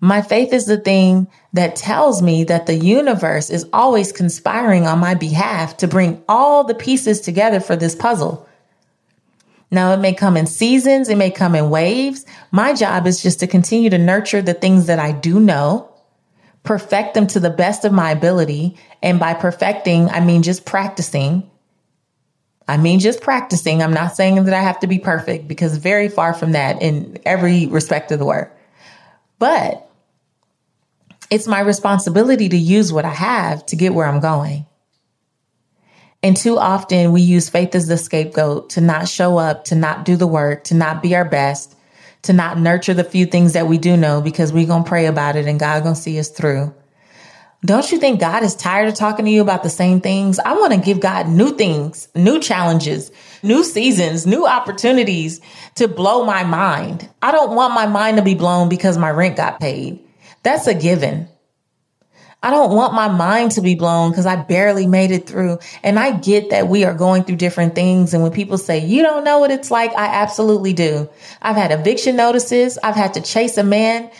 My 0.00 0.22
faith 0.22 0.54
is 0.54 0.64
the 0.64 0.78
thing 0.78 1.28
that 1.52 1.76
tells 1.76 2.22
me 2.22 2.44
that 2.44 2.66
the 2.66 2.74
universe 2.74 3.50
is 3.50 3.68
always 3.72 4.12
conspiring 4.12 4.86
on 4.86 4.98
my 4.98 5.14
behalf 5.14 5.76
to 5.78 5.88
bring 5.88 6.22
all 6.26 6.64
the 6.64 6.74
pieces 6.74 7.20
together 7.20 7.60
for 7.60 7.76
this 7.76 7.94
puzzle. 7.94 8.48
Now, 9.70 9.92
it 9.92 9.98
may 9.98 10.14
come 10.14 10.36
in 10.36 10.46
seasons, 10.46 11.08
it 11.08 11.16
may 11.16 11.30
come 11.30 11.54
in 11.54 11.70
waves. 11.70 12.24
My 12.50 12.72
job 12.72 13.06
is 13.06 13.22
just 13.22 13.40
to 13.40 13.46
continue 13.46 13.90
to 13.90 13.98
nurture 13.98 14.42
the 14.42 14.54
things 14.54 14.86
that 14.86 14.98
I 14.98 15.12
do 15.12 15.38
know, 15.38 15.92
perfect 16.64 17.14
them 17.14 17.26
to 17.28 17.40
the 17.40 17.50
best 17.50 17.84
of 17.84 17.92
my 17.92 18.10
ability. 18.10 18.76
And 19.02 19.20
by 19.20 19.34
perfecting, 19.34 20.08
I 20.08 20.20
mean 20.20 20.42
just 20.42 20.64
practicing. 20.64 21.48
I 22.66 22.78
mean 22.78 23.00
just 23.00 23.20
practicing. 23.20 23.82
I'm 23.82 23.92
not 23.92 24.16
saying 24.16 24.42
that 24.44 24.54
I 24.54 24.62
have 24.62 24.80
to 24.80 24.86
be 24.86 24.98
perfect 24.98 25.46
because 25.46 25.76
very 25.76 26.08
far 26.08 26.32
from 26.32 26.52
that 26.52 26.80
in 26.80 27.18
every 27.26 27.66
respect 27.66 28.10
of 28.12 28.18
the 28.18 28.24
word. 28.24 28.50
But 29.38 29.89
it's 31.30 31.46
my 31.46 31.60
responsibility 31.60 32.48
to 32.48 32.56
use 32.56 32.92
what 32.92 33.04
I 33.04 33.14
have 33.14 33.64
to 33.66 33.76
get 33.76 33.94
where 33.94 34.06
I'm 34.06 34.20
going. 34.20 34.66
And 36.22 36.36
too 36.36 36.58
often 36.58 37.12
we 37.12 37.22
use 37.22 37.48
faith 37.48 37.74
as 37.74 37.86
the 37.86 37.96
scapegoat 37.96 38.70
to 38.70 38.80
not 38.80 39.08
show 39.08 39.38
up, 39.38 39.64
to 39.66 39.74
not 39.74 40.04
do 40.04 40.16
the 40.16 40.26
work, 40.26 40.64
to 40.64 40.74
not 40.74 41.02
be 41.02 41.14
our 41.14 41.24
best, 41.24 41.74
to 42.22 42.34
not 42.34 42.58
nurture 42.58 42.92
the 42.92 43.04
few 43.04 43.24
things 43.24 43.54
that 43.54 43.68
we 43.68 43.78
do 43.78 43.96
know 43.96 44.20
because 44.20 44.52
we're 44.52 44.66
going 44.66 44.84
to 44.84 44.88
pray 44.88 45.06
about 45.06 45.36
it 45.36 45.46
and 45.46 45.58
God 45.58 45.82
going 45.82 45.94
to 45.94 46.00
see 46.00 46.18
us 46.18 46.28
through. 46.28 46.74
Don't 47.64 47.90
you 47.92 47.98
think 47.98 48.20
God 48.20 48.42
is 48.42 48.54
tired 48.54 48.88
of 48.88 48.94
talking 48.94 49.26
to 49.26 49.30
you 49.30 49.42
about 49.42 49.62
the 49.62 49.70
same 49.70 50.00
things? 50.00 50.38
I 50.38 50.54
want 50.54 50.72
to 50.72 50.80
give 50.80 51.00
God 51.00 51.28
new 51.28 51.54
things, 51.56 52.08
new 52.14 52.40
challenges, 52.40 53.12
new 53.42 53.64
seasons, 53.64 54.26
new 54.26 54.46
opportunities 54.46 55.40
to 55.74 55.86
blow 55.86 56.24
my 56.24 56.42
mind. 56.42 57.08
I 57.20 57.32
don't 57.32 57.54
want 57.54 57.74
my 57.74 57.86
mind 57.86 58.16
to 58.16 58.22
be 58.22 58.34
blown 58.34 58.70
because 58.70 58.96
my 58.96 59.10
rent 59.10 59.36
got 59.36 59.60
paid. 59.60 60.00
That's 60.42 60.66
a 60.66 60.74
given. 60.74 61.28
I 62.42 62.50
don't 62.50 62.74
want 62.74 62.94
my 62.94 63.08
mind 63.08 63.52
to 63.52 63.60
be 63.60 63.74
blown 63.74 64.10
because 64.10 64.24
I 64.24 64.36
barely 64.36 64.86
made 64.86 65.10
it 65.10 65.26
through. 65.26 65.58
And 65.82 65.98
I 65.98 66.12
get 66.18 66.50
that 66.50 66.68
we 66.68 66.84
are 66.84 66.94
going 66.94 67.24
through 67.24 67.36
different 67.36 67.74
things. 67.74 68.14
And 68.14 68.22
when 68.22 68.32
people 68.32 68.56
say, 68.56 68.78
you 68.78 69.02
don't 69.02 69.24
know 69.24 69.38
what 69.38 69.50
it's 69.50 69.70
like, 69.70 69.92
I 69.92 70.06
absolutely 70.06 70.72
do. 70.72 71.08
I've 71.42 71.56
had 71.56 71.70
eviction 71.70 72.16
notices. 72.16 72.78
I've 72.82 72.94
had 72.94 73.14
to 73.14 73.20
chase 73.20 73.58
a 73.58 73.64
man 73.64 74.10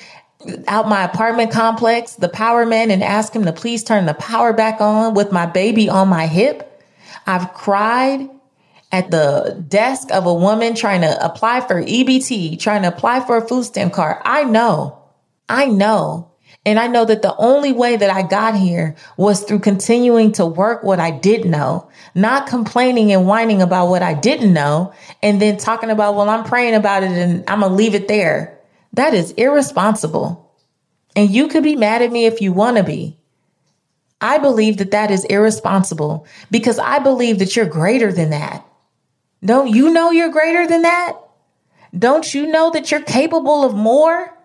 out 0.69 0.89
my 0.89 1.05
apartment 1.05 1.51
complex, 1.51 2.15
the 2.15 2.29
power 2.29 2.67
man, 2.67 2.91
and 2.91 3.03
ask 3.03 3.35
him 3.35 3.45
to 3.45 3.53
please 3.53 3.85
turn 3.85 4.07
the 4.07 4.15
power 4.15 4.53
back 4.53 4.81
on 4.81 5.15
with 5.15 5.33
my 5.33 5.47
baby 5.47 5.89
on 5.89 6.09
my 6.09 6.27
hip. 6.27 6.67
I've 7.27 7.55
cried 7.55 8.29
at 8.93 9.11
the 9.11 9.65
desk 9.69 10.11
of 10.11 10.27
a 10.27 10.35
woman 10.35 10.75
trying 10.75 11.03
to 11.03 11.25
apply 11.25 11.61
for 11.61 11.83
EBT, 11.83 12.59
trying 12.59 12.83
to 12.83 12.89
apply 12.89 13.21
for 13.21 13.37
a 13.37 13.47
food 13.47 13.65
stamp 13.65 13.93
card. 13.95 14.19
I 14.25 14.45
know 14.45 15.00
I 15.51 15.67
know. 15.67 16.31
And 16.65 16.79
I 16.79 16.89
know 16.89 17.05
that 17.07 17.23
the 17.23 17.35
only 17.37 17.73
way 17.73 17.97
that 17.97 18.11
I 18.11 18.23
got 18.23 18.55
here 18.55 18.95
was 19.17 19.43
through 19.45 19.61
continuing 19.61 20.33
to 20.33 20.45
work 20.45 20.83
what 20.83 21.01
I 21.01 21.11
did 21.11 21.47
know, 21.47 21.91
not 22.15 22.47
complaining 22.47 23.13
and 23.13 23.27
whining 23.27 23.63
about 23.63 23.87
what 23.87 24.03
I 24.03 24.15
didn't 24.15 24.53
know, 24.53 24.93
and 25.23 25.41
then 25.41 25.57
talking 25.57 25.91
about, 25.91 26.15
well, 26.15 26.29
I'm 26.29 26.45
praying 26.45 26.75
about 26.75 27.03
it 27.03 27.13
and 27.13 27.45
I'm 27.49 27.61
going 27.61 27.71
to 27.71 27.77
leave 27.77 27.95
it 27.95 28.09
there. 28.09 28.59
That 28.93 29.15
is 29.15 29.33
irresponsible. 29.33 30.55
And 31.17 31.31
you 31.31 31.49
could 31.49 31.65
be 31.65 31.77
mad 31.77 32.03
at 32.03 32.13
me 32.13 32.27
if 32.27 32.41
you 32.41 32.53
want 32.53 32.77
to 32.77 32.85
be. 32.85 33.17
I 34.21 34.37
believe 34.37 34.77
that 34.77 34.91
that 34.91 35.11
is 35.11 35.25
irresponsible 35.25 36.27
because 36.51 36.79
I 36.79 36.99
believe 36.99 37.39
that 37.39 37.57
you're 37.57 37.67
greater 37.67 38.13
than 38.13 38.31
that. 38.31 38.67
Don't 39.43 39.69
you 39.69 39.91
know 39.91 40.11
you're 40.11 40.31
greater 40.31 40.67
than 40.67 40.83
that? 40.83 41.17
Don't 41.99 42.35
you 42.35 42.47
know 42.47 42.71
that 42.71 42.91
you're 42.91 43.01
capable 43.01 43.65
of 43.65 43.75
more? 43.75 44.37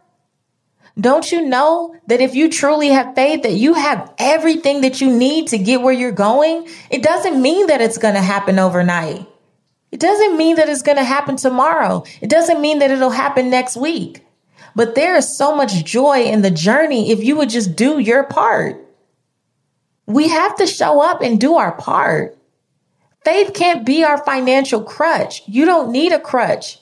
Don't 1.00 1.30
you 1.30 1.42
know 1.42 1.96
that 2.08 2.22
if 2.22 2.36
you 2.36 2.50
truly 2.50 2.90
have 2.90 3.16
faith 3.16 3.44
that 3.44 3.54
you 3.54 3.74
have 3.74 4.14
everything 4.18 4.82
that 4.82 5.02
you 5.02 5.12
need 5.12 5.48
to 5.50 5.58
get 5.58 5.82
where 5.82 5.94
you're 5.94 6.12
going? 6.12 6.68
It 6.90 7.04
doesn't 7.04 7.42
mean 7.42 7.68
that 7.68 7.82
it's 7.82 7.98
going 7.98 8.14
to 8.14 8.22
happen 8.22 8.60
overnight. 8.60 9.28
It 9.92 10.00
doesn't 10.00 10.38
mean 10.38 10.56
that 10.56 10.70
it's 10.70 10.82
going 10.82 10.98
to 10.98 11.04
happen 11.04 11.36
tomorrow. 11.36 12.06
It 12.22 12.30
doesn't 12.30 12.62
mean 12.62 12.80
that 12.80 12.92
it'll 12.92 13.10
happen 13.10 13.50
next 13.50 13.76
week. 13.76 14.26
But 14.74 14.96
there 14.96 15.16
is 15.16 15.38
so 15.38 15.56
much 15.56 15.84
joy 15.84 16.24
in 16.24 16.42
the 16.42 16.52
journey 16.52 17.12
if 17.12 17.24
you 17.24 17.36
would 17.38 17.50
just 17.50 17.76
do 17.76 18.00
your 18.00 18.24
part. 18.24 18.82
We 20.06 20.28
have 20.30 20.58
to 20.58 20.68
show 20.68 21.02
up 21.02 21.22
and 21.22 21.40
do 21.40 21.56
our 21.56 21.72
part. 21.74 22.38
Faith 23.24 23.54
can't 23.54 23.86
be 23.86 24.04
our 24.04 24.24
financial 24.24 24.84
crutch. 24.84 25.42
You 25.48 25.66
don't 25.66 25.92
need 25.92 26.12
a 26.12 26.20
crutch. 26.20 26.80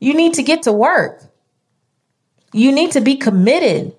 You 0.00 0.14
need 0.14 0.34
to 0.34 0.42
get 0.42 0.62
to 0.62 0.72
work. 0.72 1.27
You 2.52 2.72
need 2.72 2.92
to 2.92 3.00
be 3.00 3.16
committed. 3.16 3.94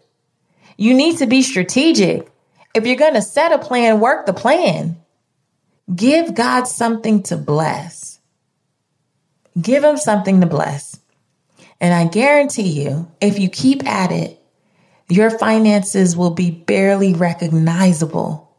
You 0.78 0.94
need 0.94 1.18
to 1.18 1.28
be 1.28 1.42
strategic. 1.42 2.32
If 2.74 2.86
you're 2.86 2.96
going 2.96 3.16
to 3.16 3.22
set 3.22 3.52
a 3.52 3.58
plan, 3.58 4.00
work 4.00 4.26
the 4.26 4.34
plan. 4.34 4.98
Give 5.94 6.34
God 6.34 6.66
something 6.68 7.24
to 7.24 7.38
bless. 7.38 8.20
Give 9.60 9.84
him 9.84 9.98
something 9.98 10.42
to 10.42 10.48
bless. 10.48 11.00
And 11.82 11.94
I 11.94 12.08
guarantee 12.08 12.84
you, 12.84 13.12
if 13.20 13.40
you 13.40 13.50
keep 13.50 13.86
at 13.88 14.12
it, 14.12 14.42
your 15.10 15.32
finances 15.32 16.16
will 16.16 16.30
be 16.32 16.52
barely 16.52 17.14
recognizable. 17.14 18.56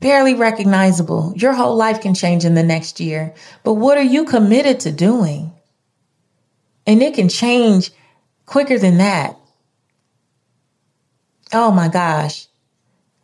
Barely 0.00 0.34
recognizable. 0.34 1.32
Your 1.36 1.52
whole 1.52 1.76
life 1.76 2.00
can 2.00 2.14
change 2.14 2.44
in 2.44 2.54
the 2.54 2.62
next 2.62 3.00
year. 3.00 3.34
But 3.62 3.74
what 3.74 3.96
are 3.96 4.02
you 4.02 4.24
committed 4.24 4.80
to 4.80 4.92
doing? 4.92 5.52
And 6.86 7.02
it 7.02 7.14
can 7.14 7.28
change 7.28 7.90
quicker 8.44 8.78
than 8.78 8.98
that. 8.98 9.36
Oh 11.52 11.70
my 11.70 11.88
gosh. 11.88 12.46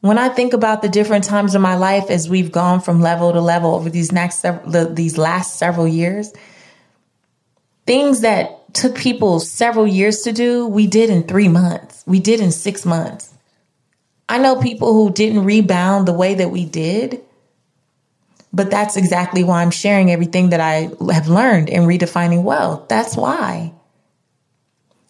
When 0.00 0.18
I 0.18 0.28
think 0.28 0.52
about 0.52 0.82
the 0.82 0.88
different 0.88 1.24
times 1.24 1.54
in 1.54 1.62
my 1.62 1.76
life 1.76 2.10
as 2.10 2.28
we've 2.28 2.50
gone 2.50 2.80
from 2.80 3.00
level 3.00 3.32
to 3.32 3.40
level 3.40 3.74
over 3.74 3.88
these 3.88 4.10
next 4.10 4.40
several, 4.40 4.92
these 4.92 5.16
last 5.16 5.58
several 5.58 5.86
years, 5.86 6.32
things 7.86 8.22
that 8.22 8.74
took 8.74 8.96
people 8.96 9.38
several 9.38 9.86
years 9.86 10.22
to 10.22 10.32
do, 10.32 10.66
we 10.66 10.88
did 10.88 11.08
in 11.08 11.22
three 11.22 11.48
months. 11.48 12.02
We 12.06 12.18
did 12.18 12.40
in 12.40 12.50
six 12.50 12.84
months. 12.84 13.32
I 14.28 14.38
know 14.38 14.60
people 14.60 14.92
who 14.92 15.12
didn't 15.12 15.44
rebound 15.44 16.08
the 16.08 16.12
way 16.12 16.34
that 16.34 16.50
we 16.50 16.64
did, 16.64 17.20
but 18.52 18.70
that's 18.70 18.96
exactly 18.96 19.44
why 19.44 19.62
I'm 19.62 19.70
sharing 19.70 20.10
everything 20.10 20.50
that 20.50 20.60
I 20.60 20.90
have 21.12 21.28
learned 21.28 21.68
in 21.68 21.82
redefining 21.82 22.42
wealth. 22.42 22.88
That's 22.88 23.16
why. 23.16 23.72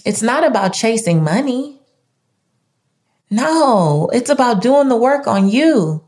It's 0.05 0.23
not 0.23 0.45
about 0.45 0.73
chasing 0.73 1.25
money. 1.25 1.81
No, 3.31 4.11
it's 4.13 4.31
about 4.31 4.63
doing 4.63 4.89
the 4.89 4.97
work 4.97 5.27
on 5.27 5.49
you. 5.49 6.05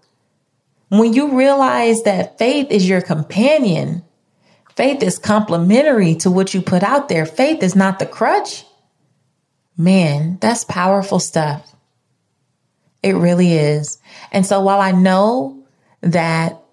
When 0.91 1.13
you 1.13 1.37
realize 1.37 2.03
that 2.03 2.39
faith 2.39 2.71
is 2.71 2.89
your 2.89 3.01
companion, 3.01 4.05
faith 4.77 5.03
is 5.03 5.19
complementary 5.19 6.15
to 6.17 6.31
what 6.31 6.55
you 6.55 6.61
put 6.61 6.83
out 6.83 7.09
there, 7.09 7.27
faith 7.27 7.63
is 7.63 7.75
not 7.75 7.99
the 7.99 8.07
crutch. 8.07 8.65
Man, 9.77 10.39
that's 10.41 10.65
powerful 10.65 11.19
stuff. 11.19 11.75
It 13.03 13.17
really 13.17 13.55
is. 13.55 13.99
And 14.31 14.47
so 14.47 14.61
while 14.61 14.81
I 14.81 14.93
know 14.93 15.65
that 16.01 16.64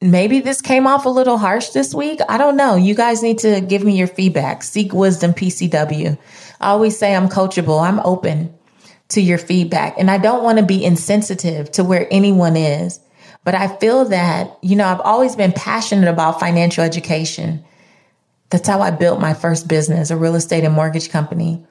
maybe 0.00 0.40
this 0.40 0.60
came 0.60 0.86
off 0.86 1.06
a 1.06 1.10
little 1.10 1.38
harsh 1.38 1.70
this 1.70 1.94
week, 1.94 2.20
I 2.28 2.38
don't 2.38 2.56
know. 2.56 2.76
You 2.76 2.94
guys 2.94 3.22
need 3.22 3.38
to 3.38 3.60
give 3.60 3.84
me 3.84 3.96
your 3.96 4.06
feedback. 4.06 4.62
Seek 4.62 4.92
wisdom 4.92 5.32
PCW. 5.32 6.18
I 6.60 6.68
always 6.68 6.98
say 6.98 7.14
I'm 7.14 7.28
coachable. 7.28 7.82
I'm 7.82 8.00
open 8.00 8.54
to 9.08 9.20
your 9.20 9.38
feedback 9.38 9.94
and 9.98 10.10
I 10.10 10.18
don't 10.18 10.44
want 10.44 10.58
to 10.58 10.64
be 10.64 10.84
insensitive 10.84 11.70
to 11.72 11.84
where 11.84 12.06
anyone 12.10 12.56
is. 12.56 13.00
But 13.44 13.54
I 13.54 13.68
feel 13.78 14.04
that, 14.06 14.58
you 14.62 14.76
know, 14.76 14.86
I've 14.86 15.00
always 15.00 15.34
been 15.34 15.52
passionate 15.52 16.08
about 16.08 16.40
financial 16.40 16.84
education. 16.84 17.64
That's 18.50 18.68
how 18.68 18.80
I 18.80 18.90
built 18.90 19.20
my 19.20 19.32
first 19.32 19.68
business, 19.68 20.10
a 20.10 20.16
real 20.16 20.34
estate 20.34 20.64
and 20.64 20.74
mortgage 20.74 21.10
company. 21.10 21.64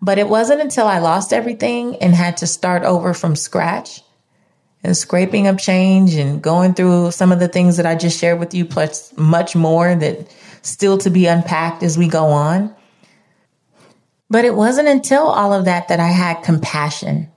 But 0.00 0.18
it 0.18 0.28
wasn't 0.28 0.60
until 0.60 0.86
I 0.86 1.00
lost 1.00 1.32
everything 1.32 1.96
and 1.96 2.14
had 2.14 2.36
to 2.38 2.46
start 2.46 2.84
over 2.84 3.12
from 3.12 3.34
scratch 3.34 4.02
and 4.82 4.96
scraping 4.96 5.46
up 5.46 5.58
change 5.58 6.14
and 6.14 6.40
going 6.42 6.74
through 6.74 7.10
some 7.10 7.32
of 7.32 7.40
the 7.40 7.48
things 7.48 7.76
that 7.76 7.86
I 7.86 7.94
just 7.94 8.18
shared 8.18 8.38
with 8.38 8.54
you, 8.54 8.64
plus 8.64 9.16
much 9.16 9.56
more 9.56 9.94
that 9.94 10.32
still 10.62 10.98
to 10.98 11.10
be 11.10 11.26
unpacked 11.26 11.82
as 11.82 11.98
we 11.98 12.08
go 12.08 12.26
on. 12.26 12.74
But 14.30 14.44
it 14.44 14.54
wasn't 14.54 14.88
until 14.88 15.22
all 15.22 15.52
of 15.52 15.64
that 15.64 15.88
that 15.88 16.00
I 16.00 16.08
had 16.08 16.42
compassion. 16.42 17.30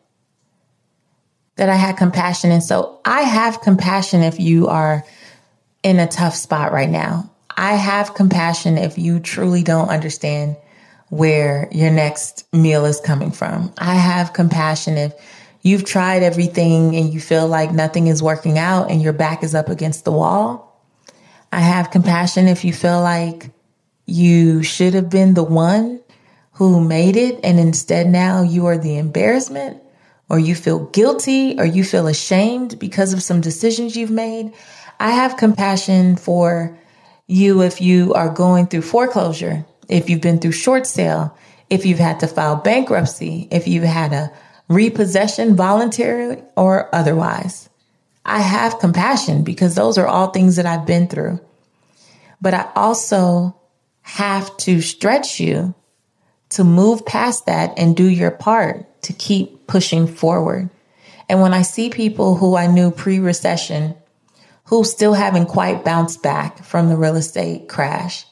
That 1.55 1.69
I 1.69 1.75
had 1.75 1.97
compassion. 1.97 2.51
And 2.51 2.63
so 2.63 2.99
I 3.05 3.21
have 3.21 3.61
compassion 3.61 4.21
if 4.21 4.39
you 4.39 4.67
are 4.67 5.05
in 5.83 5.99
a 5.99 6.07
tough 6.07 6.35
spot 6.35 6.71
right 6.71 6.89
now. 6.89 7.31
I 7.55 7.73
have 7.73 8.13
compassion 8.13 8.77
if 8.77 8.97
you 8.97 9.19
truly 9.19 9.63
don't 9.63 9.89
understand 9.89 10.57
where 11.09 11.67
your 11.71 11.91
next 11.91 12.45
meal 12.53 12.85
is 12.85 13.01
coming 13.01 13.31
from. 13.31 13.73
I 13.77 13.95
have 13.95 14.33
compassion 14.33 14.97
if 14.97 15.13
you've 15.61 15.85
tried 15.85 16.23
everything 16.23 16.95
and 16.95 17.13
you 17.13 17.19
feel 17.19 17.47
like 17.47 17.71
nothing 17.71 18.07
is 18.07 18.23
working 18.23 18.57
out 18.57 18.89
and 18.89 19.01
your 19.01 19.13
back 19.13 19.43
is 19.43 19.55
up 19.55 19.69
against 19.69 20.05
the 20.05 20.11
wall. 20.11 20.81
I 21.51 21.59
have 21.59 21.91
compassion 21.91 22.47
if 22.47 22.63
you 22.63 22.73
feel 22.73 23.01
like 23.01 23.51
you 24.05 24.63
should 24.63 24.93
have 24.93 25.09
been 25.09 25.33
the 25.33 25.43
one 25.43 26.01
who 26.53 26.83
made 26.83 27.15
it 27.15 27.39
and 27.43 27.59
instead 27.59 28.07
now 28.07 28.41
you 28.41 28.65
are 28.65 28.77
the 28.77 28.97
embarrassment 28.97 29.81
or 30.29 30.39
you 30.39 30.55
feel 30.55 30.85
guilty 30.87 31.57
or 31.59 31.65
you 31.65 31.83
feel 31.83 32.07
ashamed 32.07 32.79
because 32.79 33.13
of 33.13 33.21
some 33.21 33.41
decisions 33.41 33.95
you've 33.95 34.11
made. 34.11 34.53
I 34.99 35.11
have 35.11 35.37
compassion 35.37 36.15
for 36.15 36.77
you 37.27 37.61
if 37.61 37.81
you 37.81 38.13
are 38.13 38.29
going 38.29 38.67
through 38.67 38.83
foreclosure 38.83 39.65
if 39.91 40.09
you've 40.09 40.21
been 40.21 40.39
through 40.39 40.53
short 40.53 40.87
sale, 40.87 41.37
if 41.69 41.85
you've 41.85 41.99
had 41.99 42.19
to 42.21 42.27
file 42.27 42.55
bankruptcy, 42.55 43.47
if 43.51 43.67
you've 43.67 43.83
had 43.83 44.13
a 44.13 44.31
repossession, 44.73 45.55
voluntary 45.55 46.41
or 46.55 46.93
otherwise. 46.93 47.69
I 48.25 48.41
have 48.41 48.79
compassion 48.79 49.43
because 49.43 49.75
those 49.75 49.97
are 49.97 50.07
all 50.07 50.27
things 50.27 50.55
that 50.55 50.65
I've 50.65 50.85
been 50.85 51.07
through. 51.07 51.39
But 52.39 52.53
I 52.53 52.69
also 52.75 53.55
have 54.01 54.55
to 54.57 54.81
stretch 54.81 55.39
you 55.39 55.73
to 56.49 56.63
move 56.63 57.05
past 57.05 57.45
that 57.45 57.73
and 57.77 57.95
do 57.95 58.07
your 58.07 58.31
part 58.31 59.01
to 59.03 59.13
keep 59.13 59.67
pushing 59.67 60.07
forward. 60.07 60.69
And 61.29 61.41
when 61.41 61.53
I 61.53 61.61
see 61.61 61.89
people 61.89 62.35
who 62.35 62.55
I 62.55 62.67
knew 62.67 62.91
pre 62.91 63.19
recession 63.19 63.95
who 64.65 64.83
still 64.83 65.13
haven't 65.13 65.47
quite 65.47 65.85
bounced 65.85 66.21
back 66.21 66.63
from 66.63 66.89
the 66.89 66.97
real 66.97 67.15
estate 67.15 67.69
crash, 67.69 68.25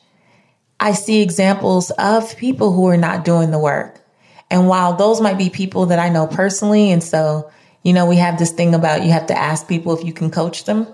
I 0.80 0.94
see 0.94 1.22
examples 1.22 1.92
of 1.92 2.38
people 2.38 2.72
who 2.72 2.88
are 2.88 2.98
not 2.98 3.26
doing 3.26 3.52
the 3.52 3.60
work. 3.60 4.02
And 4.52 4.68
while 4.68 4.96
those 4.96 5.22
might 5.22 5.38
be 5.38 5.50
people 5.50 5.88
that 5.88 6.00
I 6.00 6.10
know 6.10 6.28
personally, 6.28 6.92
and 6.92 7.04
so, 7.04 7.52
you 7.84 7.94
know, 7.94 8.06
we 8.06 8.18
have 8.18 8.40
this 8.40 8.52
thing 8.52 8.74
about 8.74 9.04
you 9.04 9.12
have 9.12 9.28
to 9.28 9.38
ask 9.38 9.68
people 9.68 9.96
if 9.98 10.04
you 10.04 10.12
can 10.12 10.32
coach 10.32 10.66
them. 10.66 10.88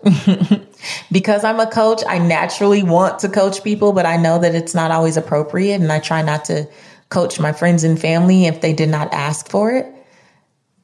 because 1.11 1.43
I'm 1.43 1.59
a 1.59 1.67
coach, 1.67 2.03
I 2.07 2.17
naturally 2.19 2.83
want 2.83 3.19
to 3.19 3.29
coach 3.29 3.63
people, 3.63 3.93
but 3.93 4.05
I 4.05 4.17
know 4.17 4.39
that 4.39 4.55
it's 4.55 4.75
not 4.75 4.91
always 4.91 5.17
appropriate. 5.17 5.81
And 5.81 5.91
I 5.91 5.99
try 5.99 6.21
not 6.21 6.45
to 6.45 6.67
coach 7.09 7.39
my 7.39 7.53
friends 7.53 7.83
and 7.83 7.99
family 7.99 8.45
if 8.45 8.61
they 8.61 8.73
did 8.73 8.89
not 8.89 9.13
ask 9.13 9.49
for 9.49 9.71
it. 9.71 9.87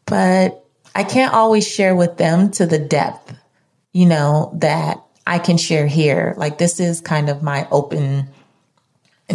But 0.06 0.66
I 0.96 1.04
can't 1.04 1.34
always 1.34 1.68
share 1.68 1.96
with 1.96 2.18
them 2.18 2.52
to 2.52 2.66
the 2.66 2.80
depth, 2.80 3.34
you 3.94 4.06
know, 4.06 4.52
that 4.56 5.04
I 5.28 5.40
can 5.40 5.58
share 5.58 5.88
here. 5.88 6.34
Like 6.38 6.58
this 6.58 6.80
is 6.80 7.02
kind 7.02 7.30
of 7.30 7.44
my 7.44 7.68
open 7.70 8.30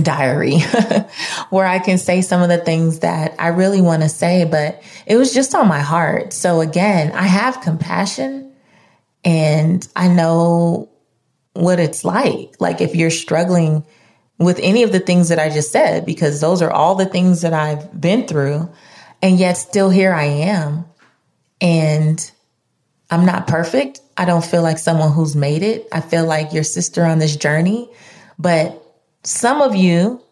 diary 0.03 0.59
where 1.51 1.67
I 1.67 1.79
can 1.79 1.99
say 1.99 2.23
some 2.23 2.43
of 2.43 2.49
the 2.49 2.59
things 2.59 3.01
that 3.01 3.35
I 3.39 3.49
really 3.49 3.81
want 3.81 4.03
to 4.03 4.09
say, 4.09 4.45
but 4.45 4.83
it 5.07 5.17
was 5.17 5.33
just 5.33 5.55
on 5.55 5.69
my 5.69 5.81
heart. 5.81 6.33
So 6.33 6.61
again, 6.61 7.13
I 7.13 7.25
have 7.25 7.61
compassion 7.61 8.53
and 9.25 9.87
I 9.97 10.09
know 10.09 10.91
what 11.53 11.81
it's 11.81 12.05
like. 12.05 12.55
Like 12.61 12.81
if 12.81 12.95
you're 12.95 13.11
struggling 13.11 13.85
with 14.39 14.61
any 14.63 14.83
of 14.83 14.93
the 14.93 15.01
things 15.01 15.31
that 15.31 15.39
I 15.39 15.49
just 15.49 15.73
said, 15.73 16.05
because 16.05 16.41
those 16.41 16.63
are 16.63 16.71
all 16.71 16.95
the 16.95 17.07
things 17.07 17.43
that 17.43 17.53
I've 17.53 17.99
been 17.99 18.27
through. 18.27 18.71
And 19.23 19.39
yet 19.39 19.55
still 19.55 19.91
here 19.91 20.13
I 20.13 20.25
am. 20.25 20.85
And 21.61 22.31
I'm 23.11 23.25
not 23.25 23.47
perfect. 23.47 24.01
I 24.17 24.25
don't 24.25 24.45
feel 24.45 24.63
like 24.63 24.79
someone 24.79 25.13
who's 25.13 25.37
made 25.37 25.63
it. 25.63 25.89
I 25.93 26.01
feel 26.01 26.27
like 26.27 26.53
your 26.53 26.65
sister 26.65 27.05
on 27.05 27.19
this 27.19 27.37
journey, 27.37 27.91
but 28.39 28.83
some 29.27 29.61
of 29.61 29.75
you, 29.75 30.23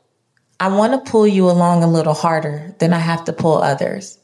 I 0.61 0.69
want 0.69 0.93
to 0.93 1.11
pull 1.11 1.27
you 1.27 1.51
along 1.51 1.83
a 1.83 1.91
little 1.91 2.15
harder 2.15 2.77
than 2.79 2.93
I 2.93 3.01
have 3.01 3.25
to 3.25 3.33
pull 3.33 3.55
others. 3.55 4.19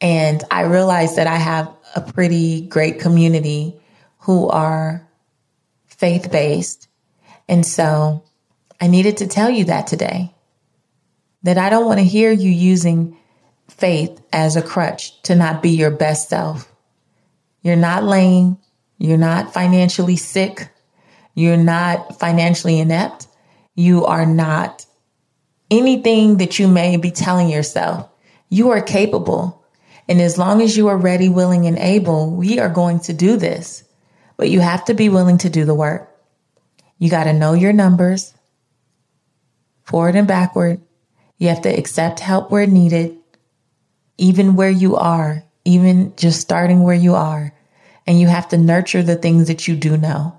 And 0.00 0.42
I 0.50 0.62
realize 0.62 1.16
that 1.16 1.26
I 1.26 1.36
have 1.36 1.70
a 1.94 2.00
pretty 2.00 2.62
great 2.62 3.00
community 3.00 3.78
who 4.20 4.48
are 4.48 5.06
faith 5.86 6.32
based. 6.32 6.88
And 7.48 7.66
so 7.66 8.24
I 8.80 8.86
needed 8.86 9.18
to 9.18 9.26
tell 9.26 9.50
you 9.50 9.66
that 9.66 9.86
today 9.86 10.34
that 11.42 11.58
I 11.58 11.68
don't 11.68 11.84
want 11.84 11.98
to 11.98 12.04
hear 12.04 12.32
you 12.32 12.50
using 12.50 13.18
faith 13.68 14.22
as 14.32 14.56
a 14.56 14.62
crutch 14.62 15.20
to 15.24 15.34
not 15.34 15.62
be 15.62 15.70
your 15.70 15.90
best 15.90 16.30
self. 16.30 16.72
You're 17.60 17.76
not 17.76 18.04
lame. 18.04 18.56
You're 18.96 19.18
not 19.18 19.52
financially 19.52 20.16
sick. 20.16 20.70
You're 21.34 21.56
not 21.58 22.18
financially 22.18 22.78
inept 22.78 23.26
you 23.74 24.04
are 24.04 24.26
not 24.26 24.86
anything 25.70 26.36
that 26.36 26.58
you 26.58 26.68
may 26.68 26.96
be 26.96 27.10
telling 27.10 27.48
yourself. 27.48 28.08
You 28.48 28.70
are 28.70 28.82
capable. 28.82 29.64
And 30.08 30.20
as 30.20 30.36
long 30.36 30.60
as 30.60 30.76
you 30.76 30.88
are 30.88 30.96
ready, 30.96 31.28
willing, 31.28 31.66
and 31.66 31.78
able, 31.78 32.30
we 32.30 32.58
are 32.58 32.68
going 32.68 33.00
to 33.00 33.14
do 33.14 33.36
this. 33.36 33.84
But 34.36 34.50
you 34.50 34.60
have 34.60 34.84
to 34.86 34.94
be 34.94 35.08
willing 35.08 35.38
to 35.38 35.50
do 35.50 35.64
the 35.64 35.74
work. 35.74 36.10
You 36.98 37.08
got 37.08 37.24
to 37.24 37.32
know 37.32 37.54
your 37.54 37.72
numbers, 37.72 38.34
forward 39.84 40.16
and 40.16 40.28
backward. 40.28 40.80
You 41.38 41.48
have 41.48 41.62
to 41.62 41.68
accept 41.68 42.20
help 42.20 42.50
where 42.50 42.66
needed, 42.66 43.16
even 44.18 44.54
where 44.54 44.70
you 44.70 44.96
are, 44.96 45.42
even 45.64 46.14
just 46.16 46.40
starting 46.40 46.82
where 46.82 46.94
you 46.94 47.14
are. 47.14 47.54
And 48.06 48.20
you 48.20 48.26
have 48.26 48.48
to 48.48 48.58
nurture 48.58 49.02
the 49.02 49.16
things 49.16 49.48
that 49.48 49.66
you 49.66 49.76
do 49.76 49.96
know. 49.96 50.38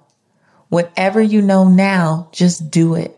Whatever 0.69 1.21
you 1.21 1.41
know 1.41 1.67
now, 1.67 2.29
just 2.31 2.69
do 2.69 2.95
it. 2.95 3.17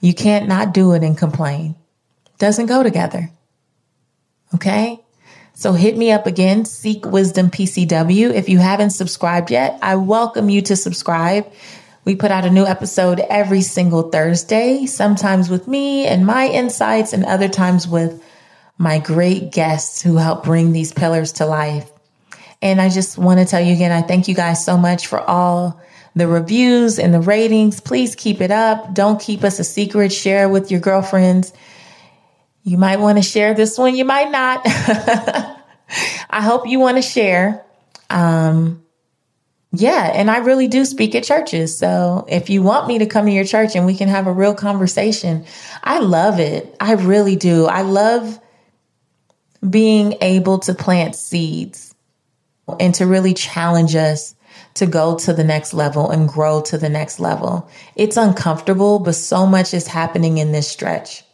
You 0.00 0.14
can't 0.14 0.48
not 0.48 0.74
do 0.74 0.92
it 0.92 1.02
and 1.02 1.16
complain. 1.16 1.74
Doesn't 2.38 2.66
go 2.66 2.82
together. 2.82 3.30
Okay? 4.54 5.00
So 5.54 5.72
hit 5.72 5.96
me 5.96 6.10
up 6.12 6.26
again, 6.26 6.66
Seek 6.66 7.06
Wisdom 7.06 7.50
PCW. 7.50 8.32
If 8.32 8.48
you 8.48 8.58
haven't 8.58 8.90
subscribed 8.90 9.50
yet, 9.50 9.78
I 9.80 9.96
welcome 9.96 10.50
you 10.50 10.60
to 10.62 10.76
subscribe. 10.76 11.50
We 12.04 12.14
put 12.14 12.30
out 12.30 12.44
a 12.44 12.50
new 12.50 12.64
episode 12.64 13.20
every 13.20 13.62
single 13.62 14.10
Thursday, 14.10 14.84
sometimes 14.84 15.48
with 15.48 15.66
me 15.66 16.06
and 16.06 16.26
my 16.26 16.46
insights, 16.46 17.12
and 17.12 17.24
other 17.24 17.48
times 17.48 17.88
with 17.88 18.22
my 18.78 18.98
great 18.98 19.50
guests 19.50 20.02
who 20.02 20.16
help 20.16 20.44
bring 20.44 20.72
these 20.72 20.92
pillars 20.92 21.32
to 21.32 21.46
life. 21.46 21.90
And 22.60 22.80
I 22.80 22.90
just 22.90 23.16
want 23.16 23.40
to 23.40 23.46
tell 23.46 23.60
you 23.60 23.72
again, 23.72 23.92
I 23.92 24.02
thank 24.02 24.28
you 24.28 24.34
guys 24.34 24.64
so 24.64 24.76
much 24.76 25.06
for 25.06 25.20
all 25.20 25.80
the 26.16 26.26
reviews 26.26 26.98
and 26.98 27.14
the 27.14 27.20
ratings. 27.20 27.80
Please 27.80 28.16
keep 28.16 28.40
it 28.40 28.50
up. 28.50 28.94
Don't 28.94 29.20
keep 29.20 29.44
us 29.44 29.60
a 29.60 29.64
secret. 29.64 30.12
Share 30.12 30.48
with 30.48 30.70
your 30.70 30.80
girlfriends. 30.80 31.52
You 32.62 32.78
might 32.78 32.98
want 32.98 33.18
to 33.18 33.22
share 33.22 33.54
this 33.54 33.78
one. 33.78 33.94
You 33.94 34.06
might 34.06 34.30
not. 34.32 34.62
I 36.30 36.40
hope 36.40 36.66
you 36.66 36.80
want 36.80 36.96
to 36.96 37.02
share. 37.02 37.64
Um, 38.08 38.82
yeah, 39.72 40.10
and 40.14 40.30
I 40.30 40.38
really 40.38 40.68
do 40.68 40.86
speak 40.86 41.14
at 41.14 41.22
churches. 41.22 41.76
So 41.78 42.24
if 42.28 42.48
you 42.48 42.62
want 42.62 42.88
me 42.88 42.98
to 43.00 43.06
come 43.06 43.26
to 43.26 43.32
your 43.32 43.44
church 43.44 43.76
and 43.76 43.84
we 43.84 43.94
can 43.94 44.08
have 44.08 44.26
a 44.26 44.32
real 44.32 44.54
conversation, 44.54 45.44
I 45.84 45.98
love 45.98 46.40
it. 46.40 46.74
I 46.80 46.94
really 46.94 47.36
do. 47.36 47.66
I 47.66 47.82
love 47.82 48.40
being 49.68 50.16
able 50.22 50.60
to 50.60 50.74
plant 50.74 51.14
seeds 51.14 51.94
and 52.80 52.94
to 52.94 53.06
really 53.06 53.34
challenge 53.34 53.94
us 53.94 54.34
to 54.76 54.86
go 54.86 55.16
to 55.18 55.32
the 55.32 55.44
next 55.44 55.74
level 55.74 56.10
and 56.10 56.28
grow 56.28 56.60
to 56.62 56.78
the 56.78 56.88
next 56.88 57.18
level. 57.18 57.68
It's 57.96 58.16
uncomfortable, 58.16 58.98
but 58.98 59.14
so 59.14 59.46
much 59.46 59.74
is 59.74 59.86
happening 59.86 60.38
in 60.38 60.52
this 60.52 60.68
stretch. 60.68 61.24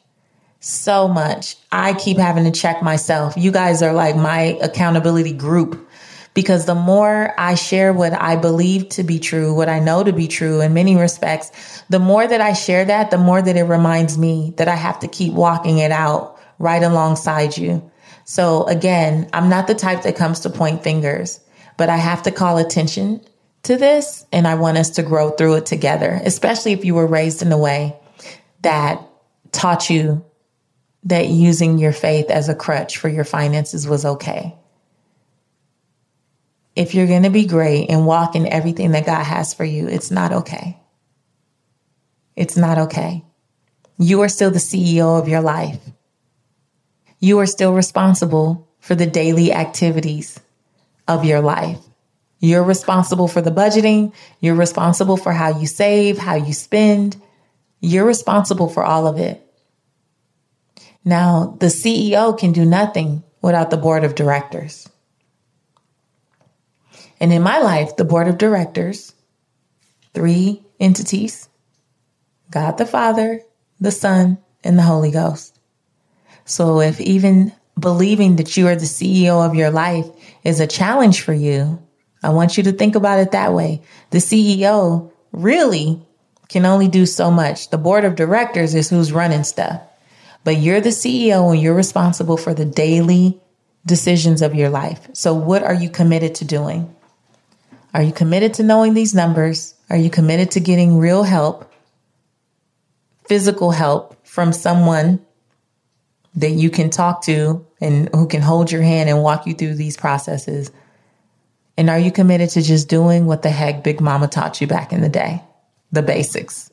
So 0.61 1.09
much. 1.09 1.57
I 1.72 1.95
keep 1.95 2.18
having 2.18 2.45
to 2.45 2.53
check 2.53 2.82
myself. 2.82 3.36
You 3.36 3.51
guys 3.51 3.82
are 3.82 3.93
like 3.93 4.16
my 4.16 4.59
accountability 4.62 5.32
group 5.32 5.88
because 6.34 6.66
the 6.66 6.74
more 6.74 7.34
I 7.36 7.57
share 7.57 7.93
what 7.93 8.12
I 8.12 8.36
believe 8.36 8.88
to 8.90 9.03
be 9.03 9.18
true, 9.18 9.55
what 9.55 9.68
I 9.68 9.80
know 9.80 10.05
to 10.05 10.12
be 10.12 10.28
true 10.28 10.61
in 10.61 10.72
many 10.72 10.97
respects, 10.97 11.82
the 11.90 11.99
more 11.99 12.26
that 12.26 12.40
I 12.40 12.53
share 12.53 12.84
that, 12.84 13.11
the 13.11 13.18
more 13.18 13.43
that 13.43 13.57
it 13.57 13.64
reminds 13.64 14.16
me 14.16 14.55
that 14.57 14.68
I 14.68 14.76
have 14.76 15.01
to 15.01 15.09
keep 15.09 15.34
walking 15.34 15.78
it 15.78 15.90
out 15.90 16.40
right 16.59 16.82
alongside 16.82 17.57
you. 17.57 17.90
So 18.24 18.64
again, 18.64 19.28
I'm 19.32 19.49
not 19.49 19.66
the 19.66 19.74
type 19.74 20.03
that 20.03 20.16
comes 20.16 20.40
to 20.40 20.51
point 20.51 20.84
fingers, 20.84 21.40
but 21.76 21.88
I 21.88 21.97
have 21.97 22.22
to 22.22 22.30
call 22.30 22.59
attention 22.59 23.20
to 23.65 23.77
this 23.77 24.27
and 24.33 24.47
I 24.47 24.55
want 24.57 24.79
us 24.79 24.91
to 24.91 25.03
grow 25.03 25.31
through 25.31 25.55
it 25.57 25.67
together, 25.67 26.21
especially 26.25 26.73
if 26.73 26.85
you 26.85 26.95
were 26.95 27.07
raised 27.07 27.43
in 27.43 27.53
a 27.53 27.59
way 27.59 27.97
that 28.63 29.01
taught 29.53 29.91
you 29.91 30.25
that 31.05 31.29
using 31.29 31.79
your 31.79 31.93
faith 31.93 32.31
as 32.31 32.49
a 32.49 32.55
crutch 32.55 32.97
for 32.99 33.09
your 33.09 33.25
finances 33.25 33.87
was 33.87 34.05
okay. 34.05 34.55
If 36.75 36.95
you're 36.95 37.07
going 37.07 37.25
to 37.25 37.31
be 37.31 37.47
great 37.47 37.91
and 37.91 38.07
walk 38.07 38.35
in 38.35 38.47
everything 38.47 38.93
that 38.93 39.07
God 39.07 39.25
has 39.25 39.53
for 39.53 39.65
you, 39.65 39.89
it's 39.89 40.11
not 40.11 40.33
okay. 40.33 40.79
It's 42.35 42.57
not 42.57 42.79
okay. 42.79 43.25
You 43.99 44.23
are 44.23 44.29
still 44.29 44.51
the 44.51 44.59
CEO 44.59 45.21
of 45.21 45.29
your 45.29 45.43
life. 45.43 45.81
You 47.19 47.39
are 47.41 47.47
still 47.47 47.75
responsible 47.75 48.69
for 48.81 48.95
the 48.95 49.07
daily 49.07 49.53
activities 49.53 50.41
of 51.07 51.25
your 51.25 51.41
life. 51.41 51.79
You're 52.43 52.64
responsible 52.64 53.28
for 53.28 53.40
the 53.40 53.53
budgeting. 53.53 54.12
You're 54.40 54.57
responsible 54.57 55.16
for 55.16 55.32
how 55.32 55.61
you 55.61 55.68
save, 55.68 56.18
how 56.18 56.34
you 56.34 56.53
spend. 56.53 57.22
You're 57.80 58.05
responsible 58.05 58.68
for 58.68 58.82
all 58.82 59.07
of 59.07 59.16
it. 59.16 59.47
Now, 61.05 61.57
the 61.61 61.66
CEO 61.66 62.36
can 62.36 62.51
do 62.51 62.64
nothing 62.64 63.22
without 63.43 63.70
the 63.70 63.76
board 63.76 64.03
of 64.03 64.16
directors. 64.16 64.88
And 67.20 67.32
in 67.32 67.43
my 67.43 67.61
life, 67.61 67.95
the 67.95 68.05
board 68.05 68.26
of 68.26 68.38
directors, 68.38 69.14
three 70.12 70.62
entities 70.80 71.49
God 72.51 72.76
the 72.76 72.86
Father, 72.86 73.40
the 73.80 73.93
Son, 73.93 74.38
and 74.64 74.76
the 74.76 74.82
Holy 74.82 75.12
Ghost. 75.12 75.57
So 76.45 76.80
if 76.80 77.01
even 77.01 77.53
believing 77.78 78.34
that 78.36 78.57
you 78.57 78.66
are 78.66 78.74
the 78.74 78.82
CEO 78.82 79.47
of 79.47 79.55
your 79.55 79.70
life 79.70 80.07
is 80.43 80.59
a 80.59 80.66
challenge 80.66 81.20
for 81.20 81.32
you, 81.32 81.82
I 82.23 82.31
want 82.31 82.57
you 82.57 82.62
to 82.64 82.73
think 82.73 82.95
about 82.95 83.18
it 83.18 83.33
that 83.33 83.53
way. 83.53 83.83
The 84.11 84.18
CEO 84.18 85.11
really 85.33 86.01
can 86.49 86.66
only 86.66 86.89
do 86.89 87.07
so 87.07 87.31
much. 87.31 87.70
The 87.70 87.79
board 87.79 88.05
of 88.05 88.14
directors 88.14 88.75
is 88.75 88.91
who's 88.91 89.12
running 89.12 89.45
stuff. 89.45 89.81
But 90.45 90.59
you're 90.59 90.81
the 90.81 90.91
CEO 90.91 91.53
and 91.53 91.61
you're 91.61 91.75
responsible 91.75 92.37
for 92.37 92.55
the 92.55 92.64
daily 92.64 93.41
decisions 93.87 94.43
of 94.43 94.55
your 94.55 94.70
life. 94.70 95.09
So 95.12 95.35
what 95.35 95.62
are 95.62 95.75
you 95.75 95.89
committed 95.89 96.35
to 96.37 96.45
doing? 96.45 96.95
Are 97.95 98.03
you 98.03 98.12
committed 98.12 98.55
to 98.55 98.62
knowing 98.62 98.95
these 98.95 99.14
numbers? 99.14 99.75
Are 99.91 99.97
you 99.97 100.11
committed 100.11 100.53
to 100.53 100.61
getting 100.61 100.99
real 100.99 101.23
help, 101.25 101.70
physical 103.27 103.70
help 103.70 104.27
from 104.27 104.53
someone 104.53 105.25
that 106.35 106.51
you 106.51 106.70
can 106.70 106.91
talk 106.91 107.23
to 107.25 107.66
and 107.81 108.09
who 108.14 108.27
can 108.27 108.41
hold 108.41 108.73
your 108.73 108.83
hand 108.83 109.11
and 109.11 109.23
walk 109.23 109.47
you 109.47 109.55
through 109.55 109.75
these 109.75 109.97
processes? 109.97 110.70
And 111.77 111.89
are 111.89 111.99
you 111.99 112.12
committed 112.12 112.51
to 112.51 112.62
just 112.62 112.89
doing 112.89 113.27
what 113.27 113.43
the 113.43 113.51
heck 113.51 113.83
Big 113.83 114.01
Mama 114.01 114.29
taught 114.29 114.61
you 114.61 114.66
back 114.66 114.93
in 114.93 115.01
the 115.01 115.09
day? 115.09 115.43
The 115.91 116.03
basics. 116.03 116.70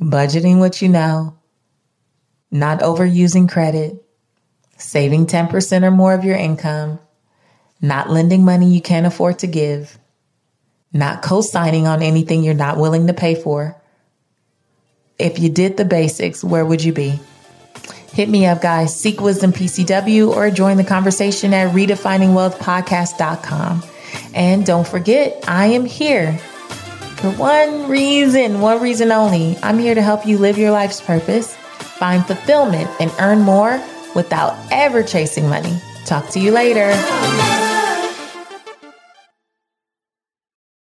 Budgeting 0.00 0.58
what 0.58 0.80
you 0.80 0.88
know, 0.88 1.36
not 2.50 2.80
overusing 2.80 3.48
credit, 3.50 4.02
saving 4.76 5.26
10% 5.26 5.82
or 5.82 5.90
more 5.90 6.14
of 6.14 6.24
your 6.24 6.36
income, 6.36 6.98
not 7.80 8.10
lending 8.10 8.44
money 8.44 8.72
you 8.72 8.80
can't 8.80 9.06
afford 9.06 9.40
to 9.40 9.46
give, 9.46 9.98
not 10.92 11.22
co 11.22 11.40
signing 11.40 11.86
on 11.86 12.02
anything 12.02 12.42
you're 12.42 12.54
not 12.54 12.78
willing 12.78 13.06
to 13.08 13.14
pay 13.14 13.34
for. 13.34 13.80
If 15.18 15.38
you 15.38 15.48
did 15.48 15.76
the 15.76 15.84
basics, 15.84 16.44
where 16.44 16.64
would 16.64 16.82
you 16.82 16.92
be? 16.92 17.18
Hit 18.18 18.28
me 18.28 18.44
up, 18.46 18.60
guys. 18.60 18.98
Seek 18.98 19.20
Wisdom 19.20 19.52
PCW 19.52 20.34
or 20.34 20.50
join 20.50 20.76
the 20.76 20.82
conversation 20.82 21.54
at 21.54 21.72
redefiningwealthpodcast.com. 21.72 23.84
And 24.34 24.66
don't 24.66 24.88
forget, 24.88 25.44
I 25.46 25.66
am 25.66 25.84
here 25.84 26.36
for 27.18 27.30
one 27.30 27.88
reason, 27.88 28.60
one 28.60 28.82
reason 28.82 29.12
only. 29.12 29.56
I'm 29.62 29.78
here 29.78 29.94
to 29.94 30.02
help 30.02 30.26
you 30.26 30.36
live 30.36 30.58
your 30.58 30.72
life's 30.72 31.00
purpose, 31.00 31.54
find 31.54 32.26
fulfillment, 32.26 32.90
and 32.98 33.12
earn 33.20 33.42
more 33.42 33.80
without 34.16 34.58
ever 34.72 35.04
chasing 35.04 35.48
money. 35.48 35.78
Talk 36.04 36.28
to 36.30 36.40
you 36.40 36.50
later. 36.50 37.67